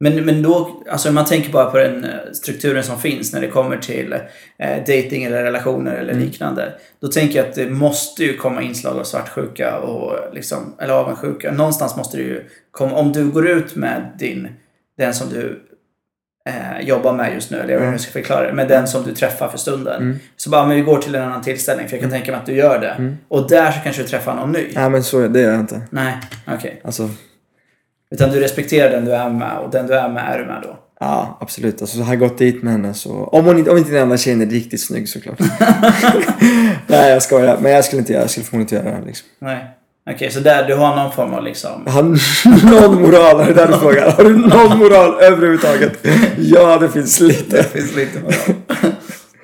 [0.00, 3.48] Men, men då, alltså man tänker bara på den eh, strukturen som finns när det
[3.48, 4.12] kommer till
[4.58, 6.72] eh, dating eller relationer eller liknande.
[7.00, 11.52] Då tänker jag att det måste ju komma inslag av svartsjuka och liksom, eller avundsjuka.
[11.52, 14.48] Någonstans måste det ju komma, om du går ut med din,
[14.98, 15.60] den som du
[16.48, 18.68] eh, jobbar med just nu, eller jag vet inte hur jag ska förklara det, med
[18.68, 20.20] den som du träffar för stunden.
[20.36, 22.46] Så bara, men vi går till en annan tillställning, för jag kan tänka mig att
[22.46, 23.14] du gör det.
[23.28, 24.68] Och där så kanske du träffar någon ny.
[24.74, 25.80] Nej men så det gör jag inte.
[25.90, 26.14] Nej,
[26.46, 26.80] okej.
[26.84, 27.10] Alltså,
[28.10, 30.62] Utan du respekterar den du är med och den du är med är du med
[30.62, 30.76] då.
[31.00, 31.80] ja absolut.
[31.80, 33.10] Alltså, har jag gått dit med henne så...
[33.12, 35.38] Om, hon, inte- om inte den andra tjejen är riktigt snygg såklart.
[36.86, 37.58] Nej jag skojar.
[37.60, 39.28] Men jag skulle inte göra Jag skulle förmodligen inte göra det liksom.
[39.38, 39.64] Nej.
[40.10, 41.86] Okej, så där du har någon form av liksom...
[41.86, 42.02] Har
[42.70, 44.10] någon moral, är det där du frågar?
[44.10, 46.06] Har du någon moral överhuvudtaget?
[46.38, 47.62] Ja, det finns lite.
[47.62, 48.56] finns lite moral.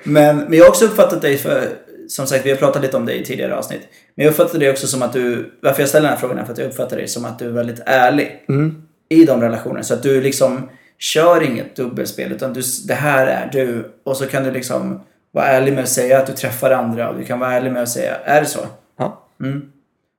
[0.03, 1.69] men, men jag har också uppfattat dig för...
[2.07, 3.81] Som sagt, vi har pratat lite om dig i tidigare avsnitt.
[4.15, 5.51] Men jag uppfattar dig också som att du...
[5.61, 7.45] Varför jag ställer den här frågan är för att jag uppfattar dig som att du
[7.45, 8.45] är väldigt ärlig.
[8.49, 8.81] Mm.
[9.09, 9.83] I de relationerna.
[9.83, 10.69] Så att du liksom
[10.99, 12.31] kör inget dubbelspel.
[12.31, 13.91] Utan du, det här är du.
[14.05, 17.09] Och så kan du liksom vara ärlig med att säga att du träffar andra.
[17.09, 18.59] Och du kan vara ärlig med att säga, är det så?
[18.99, 19.61] Ja, Mm.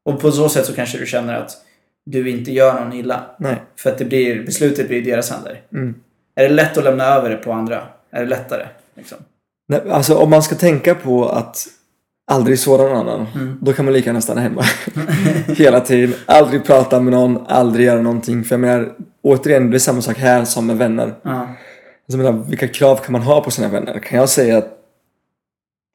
[0.05, 1.57] Och på så sätt så kanske du känner att
[2.07, 3.21] du inte gör någon illa.
[3.39, 3.57] nej.
[3.77, 5.61] För att det blir, beslutet blir i deras händer.
[5.73, 5.95] Mm.
[6.35, 7.83] Är det lätt att lämna över det på andra?
[8.11, 8.67] Är det lättare?
[8.97, 9.19] Liksom?
[9.69, 9.81] nej.
[9.91, 11.67] Alltså om man ska tänka på att
[12.31, 13.27] aldrig såra någon annan.
[13.35, 13.59] Mm.
[13.61, 14.63] Då kan man lika gärna stanna hemma.
[15.57, 16.15] Hela tiden.
[16.27, 18.45] Aldrig prata med någon, aldrig göra någonting.
[18.45, 21.15] För jag menar, återigen, det är samma sak här som med vänner.
[21.23, 21.49] Ja.
[22.09, 23.99] Alltså, menar, vilka krav kan man ha på sina vänner?
[23.99, 24.79] Kan jag säga att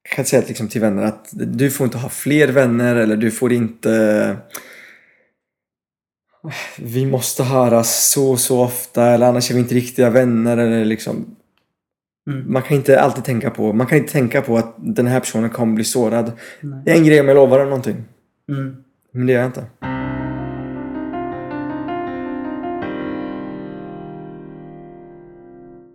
[0.10, 3.32] kan jag säga liksom till vänner att du får inte ha fler vänner eller du
[3.32, 4.38] får inte
[6.78, 10.86] vi måste höras så och så ofta eller annars är vi inte riktiga vänner eller
[10.86, 11.36] liksom
[12.28, 12.54] Mm.
[12.54, 15.50] man kan inte alltid tänka på man kan inte tänka på att den här personen
[15.50, 16.32] kommer bli sårad.
[16.62, 16.82] Nej.
[16.86, 18.04] Det är en grej om jag lovar dem någonting.
[18.50, 18.76] Mm.
[19.12, 19.66] Men det gör jag inte.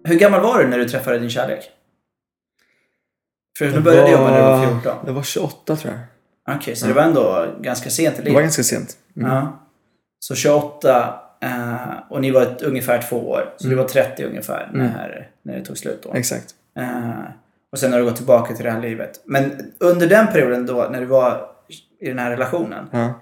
[0.05, 1.71] Hur gammal var du när du träffade din kärlek?
[3.71, 4.97] För du började jobba när du var 14.
[5.07, 5.93] Jag var 28 tror
[6.47, 6.57] jag.
[6.57, 8.43] Okej, så det var ändå ganska sent i Det var livet.
[8.43, 8.97] ganska sent.
[9.17, 9.31] Mm.
[9.33, 9.59] Ja.
[10.19, 11.75] Så 28 eh,
[12.11, 13.55] och ni var ett, ungefär två år.
[13.57, 13.77] Så Mm.
[13.77, 16.15] du var 30 ungefär när, när det tog slut då.
[16.15, 16.47] Exakt.
[16.79, 17.11] Eh,
[17.73, 19.21] och sen har du gått tillbaka till det här livet.
[19.25, 21.47] Men under den perioden då, när du var
[22.01, 22.89] i den här relationen.
[22.91, 23.13] Ja.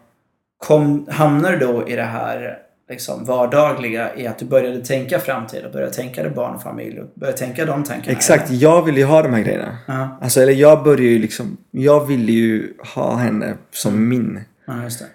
[0.58, 2.58] Kom, hamnar du då i det här
[2.90, 7.00] liksom, vardagliga i att du började tänka framtid och började tänka dig barn och familj
[7.00, 8.16] och började tänka de tankarna?
[8.16, 8.62] Exakt, eller?
[8.62, 9.78] jag ville ju ha de här grejerna.
[9.86, 14.40] Ja, Alltså, eller jag började ju liksom, jag ville ju ha henne som min.
[14.66, 15.06] ja, just det.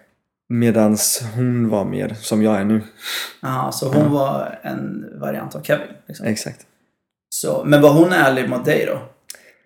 [0.50, 2.82] Medans hon var mer som jag är nu.
[3.42, 5.88] Jaha, så hon var en variant av Kevin?
[6.08, 6.26] Liksom.
[6.26, 6.60] Exakt.
[7.30, 9.00] Så, men var hon ärlig mot dig då?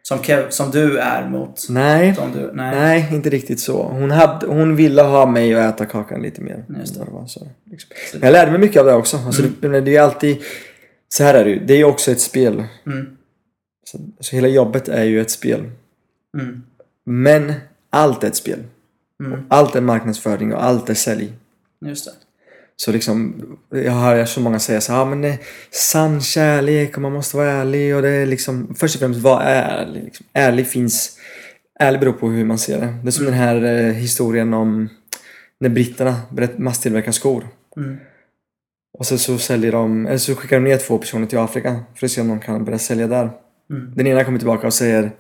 [0.01, 1.69] Som, Kev, som du är mot...
[1.69, 2.75] Nej, du, nej.
[2.75, 3.83] nej, inte riktigt så.
[3.83, 6.65] Hon, hade, hon ville ha mig att äta kakan lite mer.
[6.79, 7.05] Just det.
[7.12, 7.89] Var, så, liksom.
[8.13, 9.17] Men jag lärde mig mycket av det också.
[9.17, 9.71] Alltså, Mm.
[9.71, 10.38] det, det är alltid...
[11.09, 11.65] Så här är det ju.
[11.65, 12.63] Det är ju också ett spel.
[12.85, 13.17] Mm.
[13.85, 15.71] Så, så hela jobbet är ju ett spel.
[16.39, 16.63] Mm.
[17.05, 17.53] Men
[17.89, 18.59] allt är ett spel.
[19.23, 19.39] Mm.
[19.47, 21.33] Allt är marknadsföring och allt är sälj.
[21.85, 22.12] Just det.
[22.81, 25.37] Så liksom, jag hör så många säga så här, ja men det är
[25.71, 29.41] sann kärlek och man måste vara ärlig och det är liksom, först och främst, vad
[29.41, 30.03] är ärlig?
[30.03, 30.25] Liksom.
[30.33, 31.17] Ärlig finns,
[31.79, 32.93] ärlig beror på hur man ser det.
[33.03, 34.89] Det är som den här eh, historien om
[35.59, 37.47] när britterna började masstillverka skor.
[37.77, 37.97] Mm.
[38.97, 42.05] Och så, så säljer de, eller så skickar de ner två personer till Afrika för
[42.05, 43.31] att se om de kan börja sälja där.
[43.69, 43.93] Mm.
[43.95, 45.11] Den ena kommer tillbaka och säger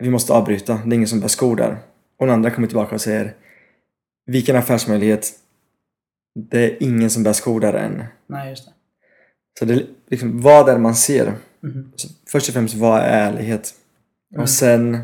[0.00, 1.78] vi måste avbryta, det är ingen som bär skor där.
[2.18, 3.34] Och den andra kommer tillbaka och säger
[4.26, 5.32] vilken affärsmöjlighet,
[6.36, 8.04] det är ingen som bär skor där än.
[8.26, 8.72] Nej, just det.
[9.58, 11.32] Så det är liksom, vad är det man ser?
[11.62, 11.92] Mm.
[12.28, 13.74] Först och främst, vad är ärlighet?
[14.32, 14.42] Mm.
[14.42, 14.98] Och sen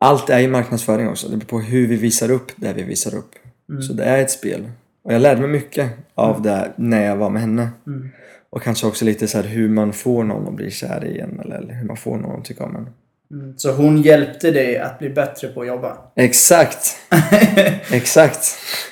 [0.00, 1.28] allt är ju marknadsföring också.
[1.28, 3.34] Det beror på hur vi visar upp det vi visar upp.
[3.68, 3.82] Mm.
[3.82, 4.70] Så det är ett spel.
[5.02, 7.70] Och jag lärde mig mycket av det när jag var med henne.
[7.86, 8.08] Mm.
[8.50, 11.74] Och kanske också lite så hur man får någon att bli kär i en eller
[11.74, 12.88] hur man får någon att tycka om en.
[13.32, 13.54] Mm.
[13.58, 15.96] Så hon hjälpte dig att bli bättre på att jobba?
[16.16, 16.96] Exakt!
[17.90, 18.44] Exakt!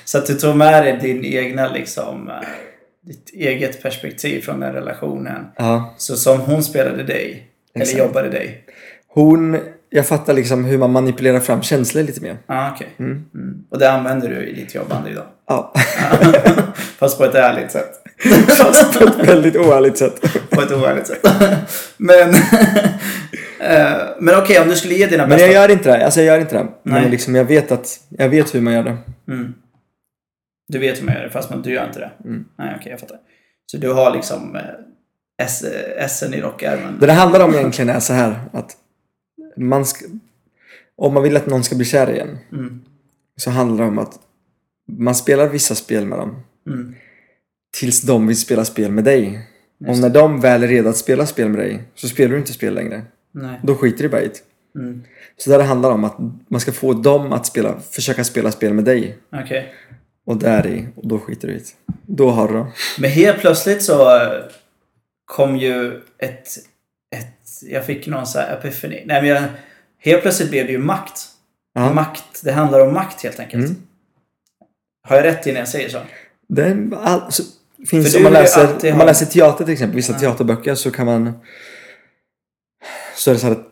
[0.05, 2.35] Så att du tog med dig din egna liksom, eh,
[3.05, 5.45] ditt eget perspektiv från den relationen.
[5.57, 7.91] Ja, Så som hon spelade dig, Exakt.
[7.97, 8.63] eller jobbade dig.
[9.07, 9.59] hon...
[9.93, 12.37] Jag fattar liksom hur man manipulerar fram känslor lite mer.
[12.45, 12.87] Ah, okej.
[12.99, 13.11] Mm.
[13.35, 13.63] Mm.
[13.71, 15.25] Och det använder du i ditt jobbande idag?
[15.47, 15.73] Ja,
[16.97, 17.91] Fast på ett ärligt sätt.
[18.57, 20.21] fast på ett väldigt oärligt sätt.
[20.49, 21.27] på ett oärligt sätt.
[21.97, 22.33] men
[24.19, 25.45] men okej, om du skulle ge dina Men bästa...
[25.45, 26.05] jag gör inte det.
[26.05, 26.63] Alltså jag gör inte det.
[26.83, 27.01] Nej.
[27.01, 27.99] Men liksom jag vet att...
[28.09, 28.97] Jag vet hur man gör det.
[29.27, 29.53] Mm.
[30.67, 32.11] Du vet hur man gör det, fast man, du gör inte det?
[32.25, 32.45] Mm.
[32.57, 33.17] Nej, okej, jag fattar.
[33.65, 35.45] Så du har liksom eh,
[36.07, 36.97] S'n i rockärmen?
[36.99, 38.77] Det det handlar om egentligen är så här att
[39.57, 40.05] man ska,
[40.97, 42.81] om man vill att någon ska bli kär igen Mm.
[43.35, 44.19] så handlar det om att
[44.87, 46.95] man spelar vissa spel med dem Mm.
[47.79, 49.47] tills de vill spela spel med dig.
[49.81, 52.37] Och Just när de väl är redo att spela spel med dig så spelar du
[52.37, 53.01] inte spel längre.
[53.31, 53.59] Nej.
[53.63, 54.79] Då skiter du bara i det.
[54.79, 55.03] Mm.
[55.37, 56.17] Så där det handlar om att
[56.47, 59.17] man ska få dem att spela, försöka spela spel med dig.
[59.31, 59.73] Okej.
[60.25, 61.93] Och där i, och då skiter du i det.
[62.05, 62.71] Då har du dem.
[62.99, 64.43] Men helt plötsligt så eh,
[65.25, 66.47] kom ju ett...
[67.15, 69.03] ett jag fick någon så här epiphany.
[69.05, 69.43] Nej, men jag,
[69.99, 71.27] helt plötsligt blev det ju makt.
[71.73, 71.93] Ja.
[71.93, 72.43] Makt.
[72.43, 73.65] Det handlar om makt helt enkelt.
[73.65, 73.81] Mm.
[75.07, 75.97] Har jag rätt i när jag säger så?
[76.47, 77.43] Det all, så,
[77.87, 80.19] finns, om man, läser, om man läser teater till exempel, vissa Ja.
[80.19, 81.33] teaterböcker så kan man...
[83.21, 83.67] Så är det så här att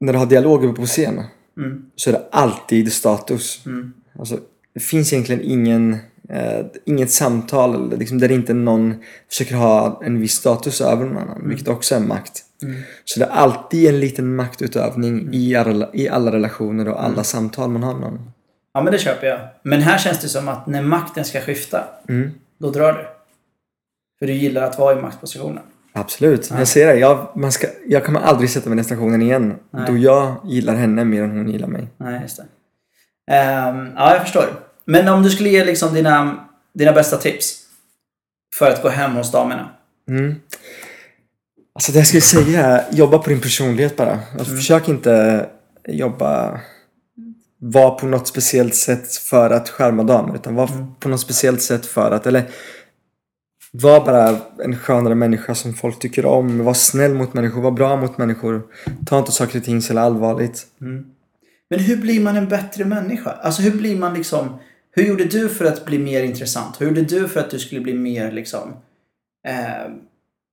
[0.00, 1.22] när du har dialog uppe på scen
[1.56, 1.86] Mm.
[1.96, 3.66] så är det alltid status.
[3.66, 3.92] Mm.
[4.18, 4.38] Alltså,
[4.74, 5.92] det finns egentligen ingen,
[6.28, 8.94] eh, inget samtal liksom, där inte någon
[9.28, 12.44] försöker ha en viss status över någon annan, vilket också är makt.
[12.62, 12.82] Mm.
[13.04, 17.24] Så det är alltid en liten maktutövning i, alla, i alla relationer och alla Mm.
[17.24, 18.30] samtal man har med någon.
[18.72, 19.40] Ja, men det köper jag.
[19.62, 22.30] Men här känns det som att när makten ska skifta, Mm.
[22.58, 23.06] då drar du.
[24.18, 25.62] För du gillar att vara i maktpositionen.
[25.96, 26.58] Absolut, Ja.
[26.58, 26.94] jag ser det.
[26.94, 29.54] Jag, man ska, jag kommer aldrig sätta mig i den stationen igen.
[29.70, 29.84] Nej.
[29.86, 31.86] Då jag gillar henne mer än hon gillar mig.
[31.96, 32.44] Nej, just det.
[33.34, 34.44] Ehm, ja, jag förstår.
[34.84, 37.60] Men om du skulle ge liksom dina, dina bästa tips
[38.58, 39.68] för att gå hem hos damerna.
[40.08, 40.34] Mm.
[41.74, 44.12] Alltså det jag skulle säga är, jobba på din personlighet bara.
[44.32, 44.56] Alltså, Mm.
[44.56, 45.46] Försök inte
[45.88, 46.60] jobba,
[47.58, 50.34] vara på något speciellt sätt för att skärma damer.
[50.34, 50.94] Utan var Mm.
[51.00, 52.42] på något speciellt sätt för att, eller
[53.76, 56.64] var bara en skönare människa som folk tycker om.
[56.64, 58.62] Var snäll mot människor, var bra mot människor.
[59.06, 60.66] Ta inte saker och ting så allvarligt.
[60.80, 61.04] Mm.
[61.70, 63.30] Men hur blir man en bättre människa?
[63.30, 64.58] Alltså hur blir man liksom...
[64.90, 66.80] Hur gjorde du för att bli mer intressant?
[66.80, 68.76] Hur gjorde du för att du skulle bli mer liksom...
[69.46, 69.92] Eh,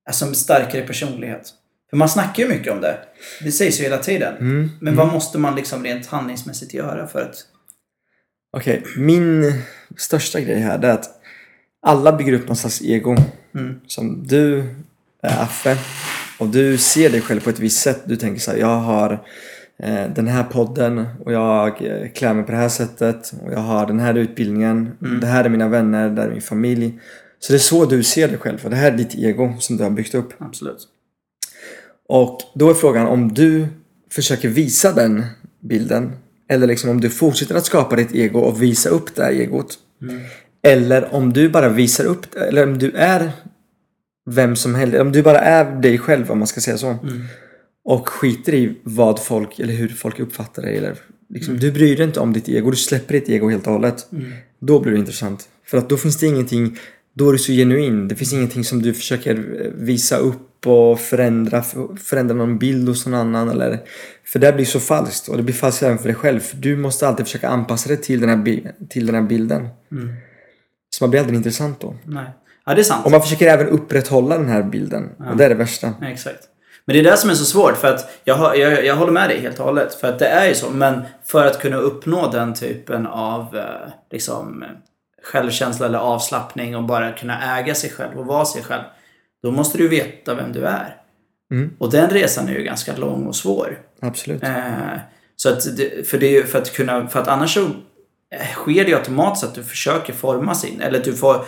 [0.10, 1.54] alltså en starkare personlighet?
[1.90, 2.98] För man snackar ju mycket om det.
[3.44, 4.38] Det sägs ju hela tiden.
[4.38, 4.70] Mm.
[4.82, 7.36] Men vad måste man liksom rent handlingsmässigt göra för att...
[8.58, 9.54] Okej, min
[9.98, 11.21] största grej här är att
[11.82, 13.16] alla bygger upp någon slags ego.
[13.56, 13.80] Mm.
[13.88, 14.60] Som du
[15.22, 15.78] är Affe
[16.40, 18.02] och du ser dig själv på ett visst sätt.
[18.06, 19.26] Du tänker så här, jag har
[19.84, 23.60] eh, den här podden och jag eh, klär mig på det här sättet och jag
[23.60, 24.92] har den här utbildningen.
[25.02, 25.20] Mm.
[25.20, 27.00] Det här är mina vänner, det här är min familj.
[27.40, 29.78] Så det är så du ser dig själv och det här är ditt ego som
[29.78, 30.34] du har byggt upp.
[30.38, 30.88] Absolut.
[32.08, 33.68] Och då är frågan om du
[34.12, 35.26] försöker visa den
[35.60, 36.12] bilden
[36.50, 39.80] eller liksom om du fortsätter att skapa ditt ego och visa upp det här egot.
[40.02, 40.22] Mm.
[40.64, 43.32] Eller om du bara visar upp eller om du är
[44.26, 46.88] vem som helst, om du bara är dig själv om man ska säga så.
[46.88, 47.24] Mm.
[47.84, 50.96] Och skiter i vad folk, eller hur folk uppfattar dig eller
[51.34, 54.08] Liksom, Du bryr dig inte om ditt ego, du släpper ditt ego helt och hållet.
[54.60, 55.50] Då blir det intressant.
[55.66, 56.78] För att då finns det ingenting,
[57.14, 58.08] då är du så genuin.
[58.08, 61.64] Det finns ingenting som du försöker eh, visa upp och förändra,
[62.04, 63.50] förändra någon bild hos någon annan.
[63.50, 63.80] Eller,
[64.26, 66.40] för det blir så falskt och det blir falskt även för dig själv.
[66.40, 69.68] För du måste alltid försöka anpassa dig till den här, till den här bilden.
[70.96, 71.96] Så man blir aldrig intressant då.
[72.06, 72.26] Nej.
[72.66, 73.06] Ja, det är sant.
[73.06, 75.10] Och man försöker även upprätthålla den här bilden.
[75.32, 75.94] Och det är det värsta.
[76.02, 76.48] Ja, exakt.
[76.86, 79.30] Men det är det som är så svårt för att jag, jag, jag håller med
[79.30, 79.94] dig helt och hållet.
[79.94, 80.70] För att det är ju så.
[80.70, 84.64] Men för att kunna uppnå den typen av eh, liksom,
[85.24, 88.84] självkänsla eller avslappning och bara kunna äga sig själv och vara sig själv.
[89.44, 90.96] Då måste du veta vem du är.
[91.52, 91.74] Mm.
[91.78, 93.80] Och den resan är ju ganska lång och svår.
[94.02, 94.44] Absolut.
[94.44, 94.98] Eh,
[95.36, 95.64] så att,
[96.06, 97.70] för, det är ju för att kunna, för att annars så
[98.54, 101.46] sker det automatiskt att du försöker forma sin, eller du får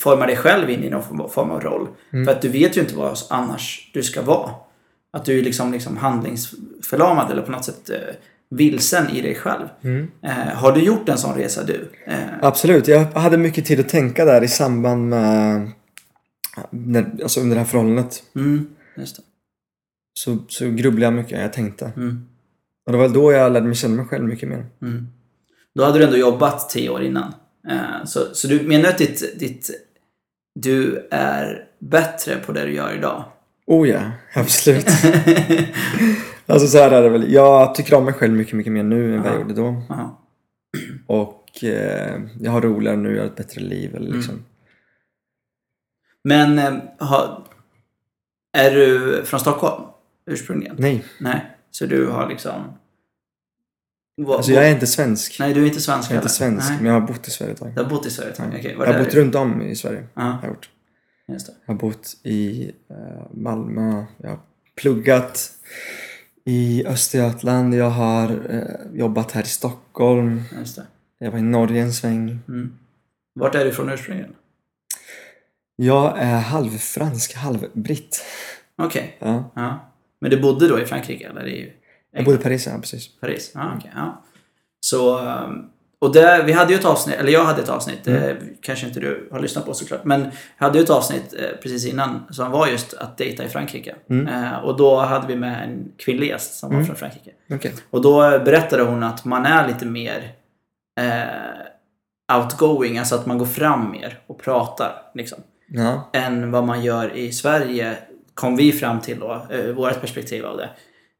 [0.00, 1.88] forma dig själv in i någon form- av roll.
[2.10, 4.50] För att du vet ju inte vad annars du ska vara.
[5.12, 7.96] Att du är liksom, liksom handlingsförlamad eller på något sätt eh,
[8.50, 9.68] vilsen i dig själv.
[10.22, 11.90] Eh, har du gjort en sån resa du?
[12.06, 12.88] Eh, Absolut.
[12.88, 15.70] Jag hade mycket tid att tänka där i samband med
[16.70, 18.22] när, alltså under det här förhållandet.
[18.36, 19.22] mm, just det.
[20.18, 21.40] Så, så grubblade jag mycket.
[21.40, 21.92] Jag tänkte.
[21.96, 22.26] Mm,
[22.86, 24.66] Och det var då jag lärde mig känna mig själv mycket mer.
[25.76, 25.78] Mm.
[25.78, 27.34] Då hade du ändå jobbat tio år innan.
[27.70, 29.70] Eh, så, så du menar att ditt, ditt,
[30.54, 33.24] du är bättre på det du gör idag?
[33.66, 34.86] Oh ja, absolut.
[36.46, 37.32] alltså så här är det väl.
[37.32, 39.40] Jag tycker om mig själv mycket, mycket mer nu än vad jag Ja.
[39.40, 39.82] gjorde då.
[39.88, 40.20] Ja.
[41.06, 43.90] Och eh, jag har roligare nu, jag har ett bättre liv.
[43.90, 44.02] Mm.
[44.02, 44.44] Eller liksom.
[46.24, 46.72] Men eh,
[47.08, 47.46] ha,
[48.56, 49.84] är du från Stockholm
[50.26, 50.76] ursprungligen?
[50.78, 51.56] Nej, Nej.
[51.70, 52.72] Så du har liksom...
[54.16, 55.36] Vad- alltså jag är inte svensk.
[55.40, 56.78] Nej, du är inte svensk Jag är inte svensk, Nej.
[56.82, 57.74] men jag har bott i Sverige ett tag.
[57.74, 58.46] Du har bott i Sverige ett tag?
[58.58, 59.20] Okej, jag var har är bott du?
[59.20, 60.06] runt om i Sverige.
[60.14, 60.70] Ja, Har jag, gjort.
[61.28, 61.52] just det.
[61.66, 62.96] jag har bott i eh,
[63.32, 64.38] Malmö, jag har
[64.76, 65.50] pluggat
[66.44, 70.86] i Östergötland, jag har eh, jobbat här i Stockholm, Just det.
[71.18, 72.38] jag var i Norge en sväng.
[72.48, 72.72] Mm.
[73.34, 74.34] Vart är du från ursprungligen?
[75.76, 78.24] Jag är halvfransk, halvbritt.
[78.78, 79.16] Okej.
[79.18, 79.50] Ja.
[79.54, 79.90] Ja.
[80.20, 81.72] Men du bodde då i Frankrike eller i
[82.14, 83.20] Jag bodde i Paris, ja precis.
[83.20, 83.50] Paris?
[83.54, 83.92] Ja, okej.
[83.94, 84.22] Ja.
[84.80, 85.18] Så...
[85.18, 88.22] ehm, Och där, vi hade ju ett avsnitt, eller jag hade ett avsnitt, Mm.
[88.22, 90.20] eh, kanske inte du har lyssnat på såklart, men
[90.58, 93.94] jag hade ju ett avsnitt eh, precis innan som var just att dejta i Frankrike.
[94.10, 94.26] Mm.
[94.44, 97.30] Eh, och då hade vi med en kvinnlig gäst som var från Frankrike.
[97.50, 97.74] Okej.
[97.90, 100.32] Och då berättade hon att man är lite mer
[101.00, 104.92] eh, outgoing, alltså att man går fram mer och pratar.
[105.14, 106.10] Liksom, Ja.
[106.12, 107.96] än vad man gör i Sverige,
[108.34, 110.70] kom vi fram till då, eh, vårt perspektiv av det.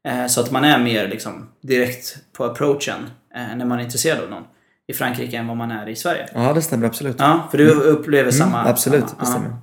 [0.05, 4.23] Eh, så att man är mer liksom, direkt på approachen eh, när man är intresserad
[4.23, 4.43] av någon
[4.87, 6.29] i Frankrike än vad man är i Sverige.
[6.33, 7.15] ja, det stämmer absolut.
[7.19, 8.59] Ja, för du upplever samma...
[8.59, 9.55] Mm, absolut, samma, det stämmer.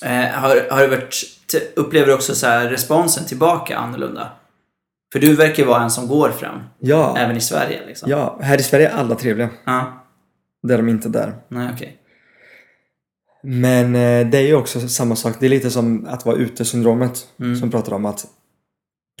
[0.00, 0.06] Ja.
[0.08, 1.14] Eh, har, har det varit,
[1.76, 4.28] upplever du också så responsen tillbaka annorlunda?
[5.12, 7.86] För du verkar vara en som går fram, Ja, även i Sverige.
[7.86, 8.10] Liksom.
[8.10, 9.48] ja, här i Sverige är alla trevliga.
[9.64, 10.06] Ja.
[10.62, 11.34] Det är de inte där.
[11.48, 11.96] Nej, okej.
[13.42, 13.92] Men
[14.30, 15.36] det är ju också samma sak.
[15.40, 17.26] Det är lite som att vara ute-syndromet.
[17.40, 17.56] Mm.
[17.56, 18.26] Som pratar om att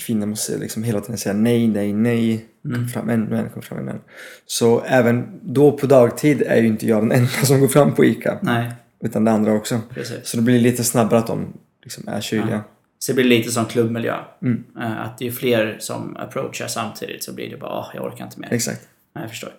[0.02, 2.46] kvinnor måste liksom hela tiden säga nej, nej, nej.
[2.64, 2.76] Mm.
[2.80, 4.00] Kom fram ännu en, kom fram ännu en.
[4.46, 8.04] Så även då på dagtid är ju inte jag den enda som går fram på
[8.04, 8.38] ICA.
[8.42, 9.80] Nej, Utan det andra också.
[9.94, 10.16] precis.
[10.26, 12.64] Så det blir lite snabbare att de liksom är kyliga.
[12.98, 14.16] Så det blir lite som klubbmiljö.
[14.42, 14.64] Mm.
[14.80, 18.24] Eh, Att det är fler som approachar samtidigt så blir det bara, åh, jag orkar
[18.24, 18.48] inte mer.
[18.52, 18.88] Exakt.
[19.14, 19.50] Nej, jag förstår.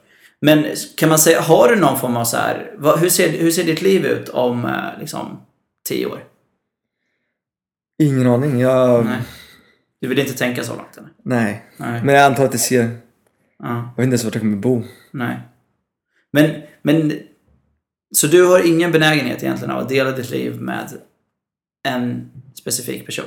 [0.41, 0.65] Men
[0.97, 3.63] kan man säga, har du någon form av så här, vad, hur, ser, hur ser
[3.63, 5.39] ditt liv ut om eh, liksom
[5.89, 6.23] tio år?
[8.03, 8.59] Ingen aning.
[8.59, 9.05] Jag...
[9.05, 9.17] Nej.
[10.01, 11.09] Du vill inte tänka så långt eller?
[11.23, 11.65] Nej.
[11.77, 12.03] Nej.
[12.03, 12.97] Men jag antar att det ser...
[13.59, 14.83] Ja, Jag vet inte ens vart jag kommer bo.
[15.11, 15.39] nej.
[16.31, 17.13] Men, men,
[18.15, 20.89] så du har ingen benägenhet egentligen av att dela ditt liv med
[21.87, 23.25] en specifik person?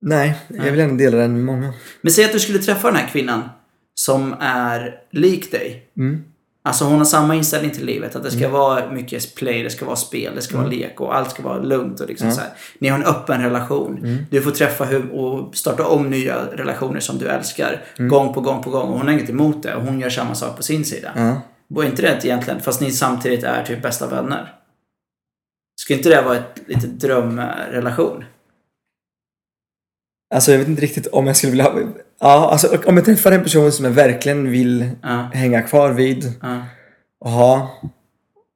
[0.00, 1.74] Nej, jag vill gärna dela den med många.
[2.00, 3.48] Men säg att du skulle träffa den här kvinnan
[3.94, 5.86] som är lik dig.
[5.96, 6.24] Mm.
[6.68, 8.16] Alltså hon har samma inställning till livet.
[8.16, 11.16] Att det ska vara mycket play, det ska vara spel, det ska vara lek och
[11.16, 12.00] allt ska vara lugnt.
[12.00, 12.50] Och liksom så här.
[12.78, 14.00] Ni har en öppen relation.
[14.30, 17.84] Du får träffa och starta om nya relationer som du älskar.
[17.96, 18.88] Gång på gång på gång.
[18.88, 19.74] Och hon har inget emot det.
[19.74, 21.42] Och hon gör samma sak på sin sida.
[21.74, 24.54] Och är inte det egentligen, fast ni samtidigt är typ bästa vänner?
[25.80, 28.24] Ska inte det vara ett lite drömrelation?
[30.34, 31.72] Alltså jag vet inte riktigt om jag skulle vilja.
[32.20, 36.32] Ja, alltså om jag träffar en person som jag verkligen vill Ja, hänga kvar vid
[36.42, 36.62] ja,
[37.20, 37.80] och ha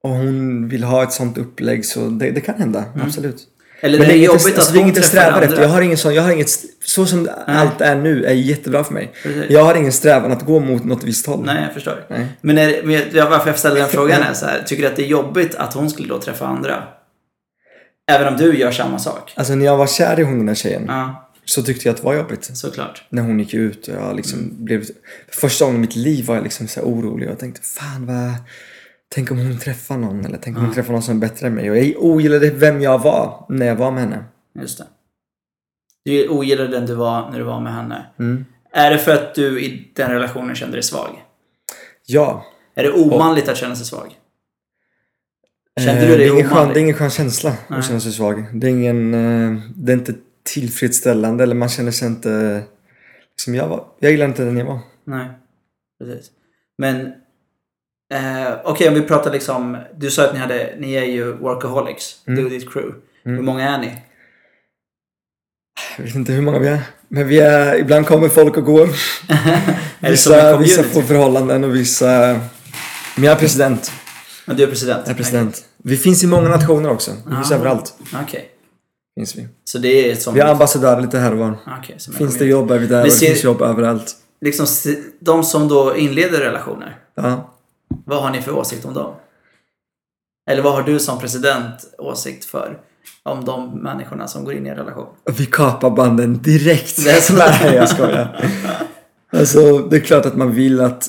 [0.02, 3.36] och hon vill ha ett sånt upplägg så det, det kan hända, absolut.
[3.80, 5.48] Eller Men det är jobbigt alltså, att är hon träffar strävar efter.
[5.48, 5.62] andra.
[5.62, 6.48] Jag har ingen sån, jag har inget,
[6.84, 9.12] så som allt är nu är jättebra för mig.
[9.22, 9.50] Precis.
[9.50, 11.44] Jag har ingen strävan att gå mot något visst håll.
[11.46, 12.04] Nej, jag förstår.
[12.08, 12.26] Nej.
[12.40, 14.62] Men, är, men jag, varför jag ställer den frågan är så här.
[14.66, 16.82] Tycker du att det är jobbigt att hon skulle då träffa andra?
[18.10, 19.32] Även om du gör samma sak?
[19.36, 21.27] Alltså när jag var kär i hon den där tjejen Ja.
[21.48, 22.44] Så tyckte jag att det var jobbigt.
[22.56, 23.04] Såklart.
[23.10, 24.64] När hon gick ut och jag liksom Mm.
[24.64, 24.84] blev...
[25.28, 28.06] För första gången i mitt liv var jag liksom så orolig och jag tänkte fan
[28.06, 28.32] vad...
[29.10, 31.54] Tänk om hon träffar någon eller tänk om hon träffar någon som är bättre än
[31.54, 31.70] mig.
[31.70, 34.24] Och jag ogillade vem jag var när jag var med henne.
[34.60, 34.84] Just det.
[36.04, 38.06] Du ogillade den du var när du var med henne.
[38.18, 38.44] Mm.
[38.72, 41.10] Är det för att du i den relationen kände dig svag?
[42.06, 42.44] Ja.
[42.74, 44.14] Är det omanligt att känna sig svag?
[45.80, 46.74] Kände Eh, du dig det, är ingen skön, omanlig?
[46.74, 47.78] det är ingen skön känsla Nej.
[47.78, 48.44] att känna sig svag.
[48.60, 49.14] Det är ingen...
[49.14, 50.14] eh, Det är inte
[50.54, 52.62] tillfredsställande eller man känner sig inte...
[53.32, 54.78] Liksom jag, var, jag gillar inte den jag var.
[55.04, 55.28] Nej,
[56.00, 56.30] precis.
[56.78, 57.06] Men
[58.14, 59.76] eh, okej, om vi pratar liksom.
[59.96, 62.38] Du sa att ni hade, ni är ju workaholics, Mm.
[62.38, 62.98] du och ditt crew.
[63.24, 63.36] Mm.
[63.36, 63.98] Hur många är ni?
[65.96, 66.80] Jag vet inte hur många vi är.
[67.08, 68.86] Men vi är, ibland kommer folk och går.
[70.00, 72.40] som Vissa, vissa får förhållanden och vissa...
[73.16, 73.92] Men jag är president.
[74.46, 75.02] Men du är president?
[75.04, 75.64] Jag är president.
[75.76, 77.10] Vi finns i många nationer också.
[77.26, 77.94] Vi finns överallt.
[78.22, 78.48] Okej.
[79.18, 79.48] Finns vi.
[79.64, 80.34] Så det är som...
[80.34, 81.58] Vi är ambassadörer lite här och var.
[81.96, 84.16] Som en Finns det jobb är vi där Vi och det finns jobb överallt.
[84.40, 84.66] Liksom
[85.20, 86.98] de som då inleder relationer.
[87.14, 87.54] Ja.
[88.04, 89.14] Vad har ni för åsikt om dem?
[90.50, 92.78] Eller vad har du som president åsikt för?
[93.22, 95.06] Om de människorna som går in i en relation?
[95.36, 97.04] Vi kapar banden direkt.
[97.04, 98.50] Det är så- Nej, jag skojar.
[99.32, 101.08] Alltså, det är klart att man vill att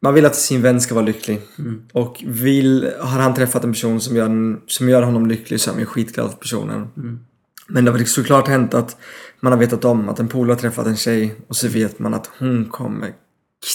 [0.00, 1.40] man vill att sin vän ska vara lycklig.
[1.58, 1.82] Mm.
[1.92, 5.74] Och vill, har han träffat en person som gör, som gör honom lycklig så är
[5.74, 6.88] man ju skitglad för personen.
[6.96, 7.20] Mm.
[7.68, 8.96] Men det har väl såklart hänt att
[9.40, 12.14] man har vetat om att en polare har träffat en tjej och så vet man
[12.14, 13.12] att hon kommer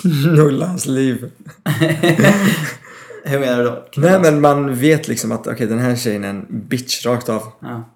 [0.01, 1.31] knulla hans liv.
[3.23, 3.85] Hur menar du då?
[3.97, 7.43] Nej men man vet liksom att okej den här tjejen är en bitch rakt av.
[7.61, 7.89] Ja.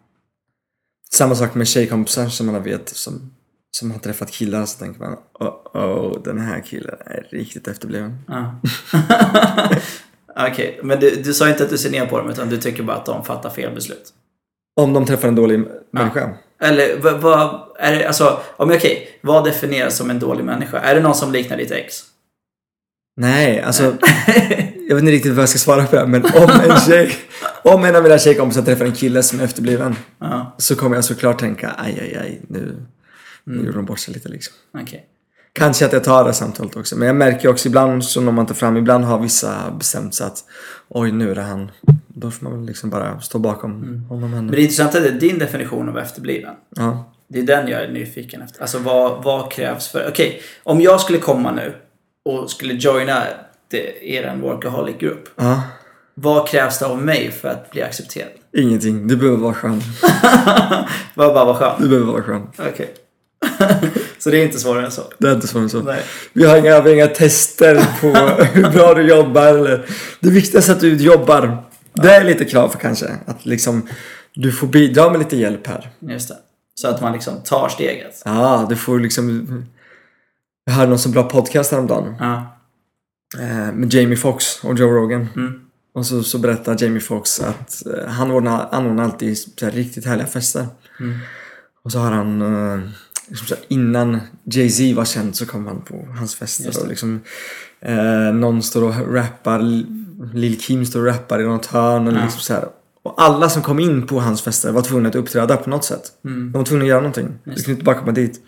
[1.12, 3.32] Samma sak med tjejkompisar som man vet som,
[3.72, 8.18] som har träffat killar så tänker man oh, oh den här killen är riktigt efterbliven.
[8.28, 8.60] Ja.
[10.52, 12.84] Okej, men du, du sa inte att du ser ner på dem utan du tycker
[12.84, 14.14] bara att de fattar fel beslut.
[14.78, 16.30] Om de träffar en dålig människa.
[16.62, 20.80] Eller vad, vad är det, alltså, om okej, vad definieras som en dålig människa?
[20.80, 22.04] Är det någon som liknar ditt ex?
[23.16, 23.84] Nej, alltså
[24.88, 27.12] jag vet inte riktigt vad jag ska svara på det här, men om en tjej,
[27.64, 31.06] om en av mina tjejkompisar träffar en kille som är efterbliven Ja, så kommer jag
[31.06, 32.86] såklart tänka aj, aj, aj, nu,
[33.44, 34.54] nu gjorde de bort sig lite liksom.
[34.82, 35.06] okej.
[35.58, 38.44] Kanske att jag tar det samtalet också, men jag märker också ibland så når man
[38.44, 40.44] inte fram, ibland har vissa bestämt sig att
[40.88, 41.72] oj, nu är det han.
[42.08, 43.74] Då får man väl liksom bara stå bakom
[44.10, 46.54] honom Men det är intressant att det är din definition av efterbliven.
[46.76, 47.12] Ja.
[47.28, 48.62] Det är den jag är nyfiken efter.
[48.62, 50.08] Alltså vad, vad krävs för...
[50.10, 51.74] Okej, om jag skulle komma nu
[52.26, 53.24] och skulle joina
[53.70, 55.30] det, er workaholic-grupp.
[55.36, 55.64] ja,
[56.14, 58.30] Vad krävs det av mig för att bli accepterad?
[58.58, 59.08] ingenting.
[59.08, 59.82] Du behöver vara skön.
[61.16, 61.76] Bara vara skön?
[61.80, 62.48] Du behöver vara skön.
[62.58, 62.94] Okej.
[64.28, 65.02] så det är inte svårare än så?
[65.18, 65.82] Det är inte svårare än så.
[65.82, 66.04] Nej.
[66.34, 68.08] Vi har inga, vi har inga tester på
[68.44, 69.48] hur bra du jobbar.
[69.48, 69.86] Eller.
[70.20, 71.64] Det viktigaste är att du jobbar.
[71.94, 73.06] Det är lite krav kanske.
[73.26, 73.88] Att liksom,
[74.34, 75.90] du får bidra med lite hjälp här.
[76.00, 76.36] Just det.
[76.76, 78.22] Så att man liksom tar steget.
[78.26, 79.66] Ja, du får liksom...
[80.66, 82.16] Jag hörde någon så bra podcast häromdagen.
[82.20, 82.58] Ja.
[83.40, 85.28] Eh, med Jamie Foxx och Joe Rogan.
[85.36, 85.62] Mm.
[85.94, 90.06] Och så, så berättar Jamie Foxx att eh, han ordnar, anordnar alltid så här riktigt
[90.06, 90.66] härliga fester.
[91.00, 91.20] Mm.
[91.84, 92.90] Och så har han, eh,
[93.28, 96.82] liksom så här, innan Jay-Z var känd så kom han på hans fester.
[96.84, 97.22] Och liksom,
[97.82, 97.96] eh,
[98.34, 99.60] någon står och rappar,
[100.34, 102.08] Lil Kim står och rappar i något hörn.
[102.08, 102.24] Eller Ja.
[102.24, 102.66] liksom så här.
[103.04, 106.02] Och alla som kom in på hans fester var tvungna att uppträda på något sätt.
[106.26, 106.52] Mm.
[106.52, 107.28] De var tvungna att göra någonting.
[107.44, 108.40] Du Just kunde inte bara komma dit.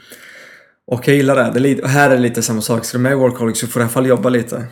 [0.87, 1.51] Och jag gillar det.
[1.53, 2.85] det lite, och här är det lite samma sak.
[2.85, 4.65] Så du med i Workaholic så får du i alla fall jobba lite.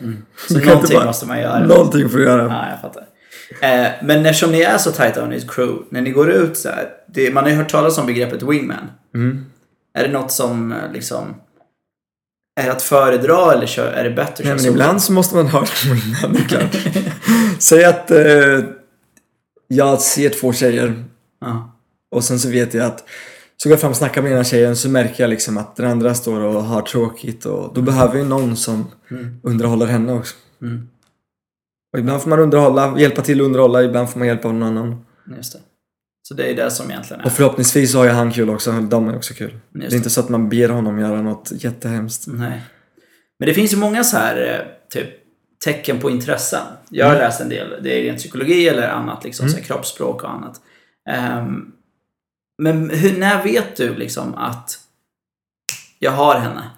[0.48, 1.66] Så Du kan inte någonting bara- måste man göra.
[1.66, 2.42] Någonting får du göra.
[2.42, 3.02] Ja, jag fattar.
[3.60, 6.30] Eh, men eftersom ni är så tajta och ni är ett crew, när ni går
[6.30, 8.90] ut så här, det, man har ju hört talas om begreppet wingman.
[9.14, 9.44] Mm.
[9.94, 11.34] Är det något som eh, liksom
[12.60, 14.72] är att föredra eller kör, är det bättre att Nej, köra men solo?
[14.72, 16.76] ibland så måste man ha det innan, det är klart.
[17.58, 18.60] Säg att eh,
[19.68, 21.04] jag ser två tjejer
[21.40, 21.72] Ja.
[22.10, 23.04] och sen så vet jag att
[23.56, 25.90] så går jag fram och snackar med ena tjejen så märker jag liksom att den
[25.90, 29.40] andra står och har tråkigt och då behöver ju någon som Mm.
[29.42, 30.34] underhåller henne också.
[30.62, 30.88] Mm.
[31.92, 35.04] Och ibland får man underhålla, hjälpa till att underhålla, ibland får man hjälpa någon annan.
[35.36, 35.58] Just det.
[36.28, 37.26] Så det är det som egentligen är.
[37.26, 39.58] Och förhoppningsvis har ju han kul också, de är också kul.
[39.70, 42.24] Det Just är inte så att man ber honom göra något jättehemskt.
[42.26, 42.62] Nej.
[43.38, 45.08] Men det finns ju många så här eh, typ
[45.64, 46.62] tecken på intressen.
[46.90, 47.24] Jag har Mm.
[47.24, 47.82] läst en del.
[47.82, 50.60] Det är rent psykologi eller annat, liksom, så här, kroppsspråk och annat.
[51.08, 51.72] Ehm,
[52.58, 54.78] men hur, när vet du liksom att
[55.98, 56.70] jag har henne?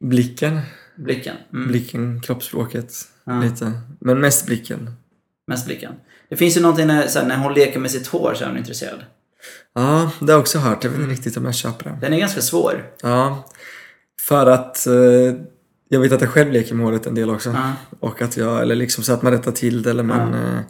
[0.00, 0.60] Blicken,
[0.96, 1.36] Blicken.
[1.52, 1.68] Mm.
[1.68, 2.92] blicken, kroppsspråket,
[3.24, 3.40] Ja.
[3.40, 3.72] lite.
[4.00, 4.90] Men mest blicken.
[5.46, 5.92] Mest blicken.
[6.28, 8.48] Det finns ju någonting när, så här, när hon leker med sitt hår så är
[8.48, 9.04] hon intresserad.
[9.74, 10.84] Ja, det har jag också hört.
[10.84, 11.98] Jag vet inte riktigt om jag köper det.
[12.00, 12.84] Den är ganska svår.
[13.02, 13.44] Ja,
[14.28, 14.94] för att eh,
[15.88, 17.50] jag vet att jag själv leker med håret en del också.
[17.50, 17.72] Ja.
[18.00, 20.32] Och att jag, eller liksom så att man rättar till det eller man...
[20.32, 20.38] Ja.
[20.38, 20.60] Eh,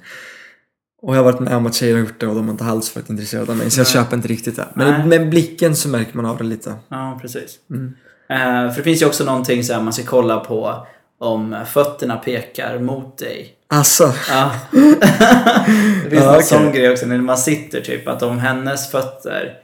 [1.02, 2.64] Och jag har varit med om att tjejer har gjort det och de har inte
[2.64, 3.70] alls varit intresserade av mig.
[3.70, 3.92] Så jag Nej.
[3.92, 4.66] köper inte riktigt det.
[4.74, 4.86] Nej.
[4.92, 6.74] Men med blicken så märker man av det lite.
[6.88, 7.58] Ja, precis.
[7.70, 7.94] Mm.
[8.30, 10.86] Eh, för det finns ju också någonting så här man ska kolla på
[11.20, 13.52] om fötterna pekar mot dig.
[13.68, 14.50] Alltså, Ja.
[14.72, 16.42] det finns Ja, någon okej.
[16.42, 19.58] sån grej också när man sitter typ att om hennes fötter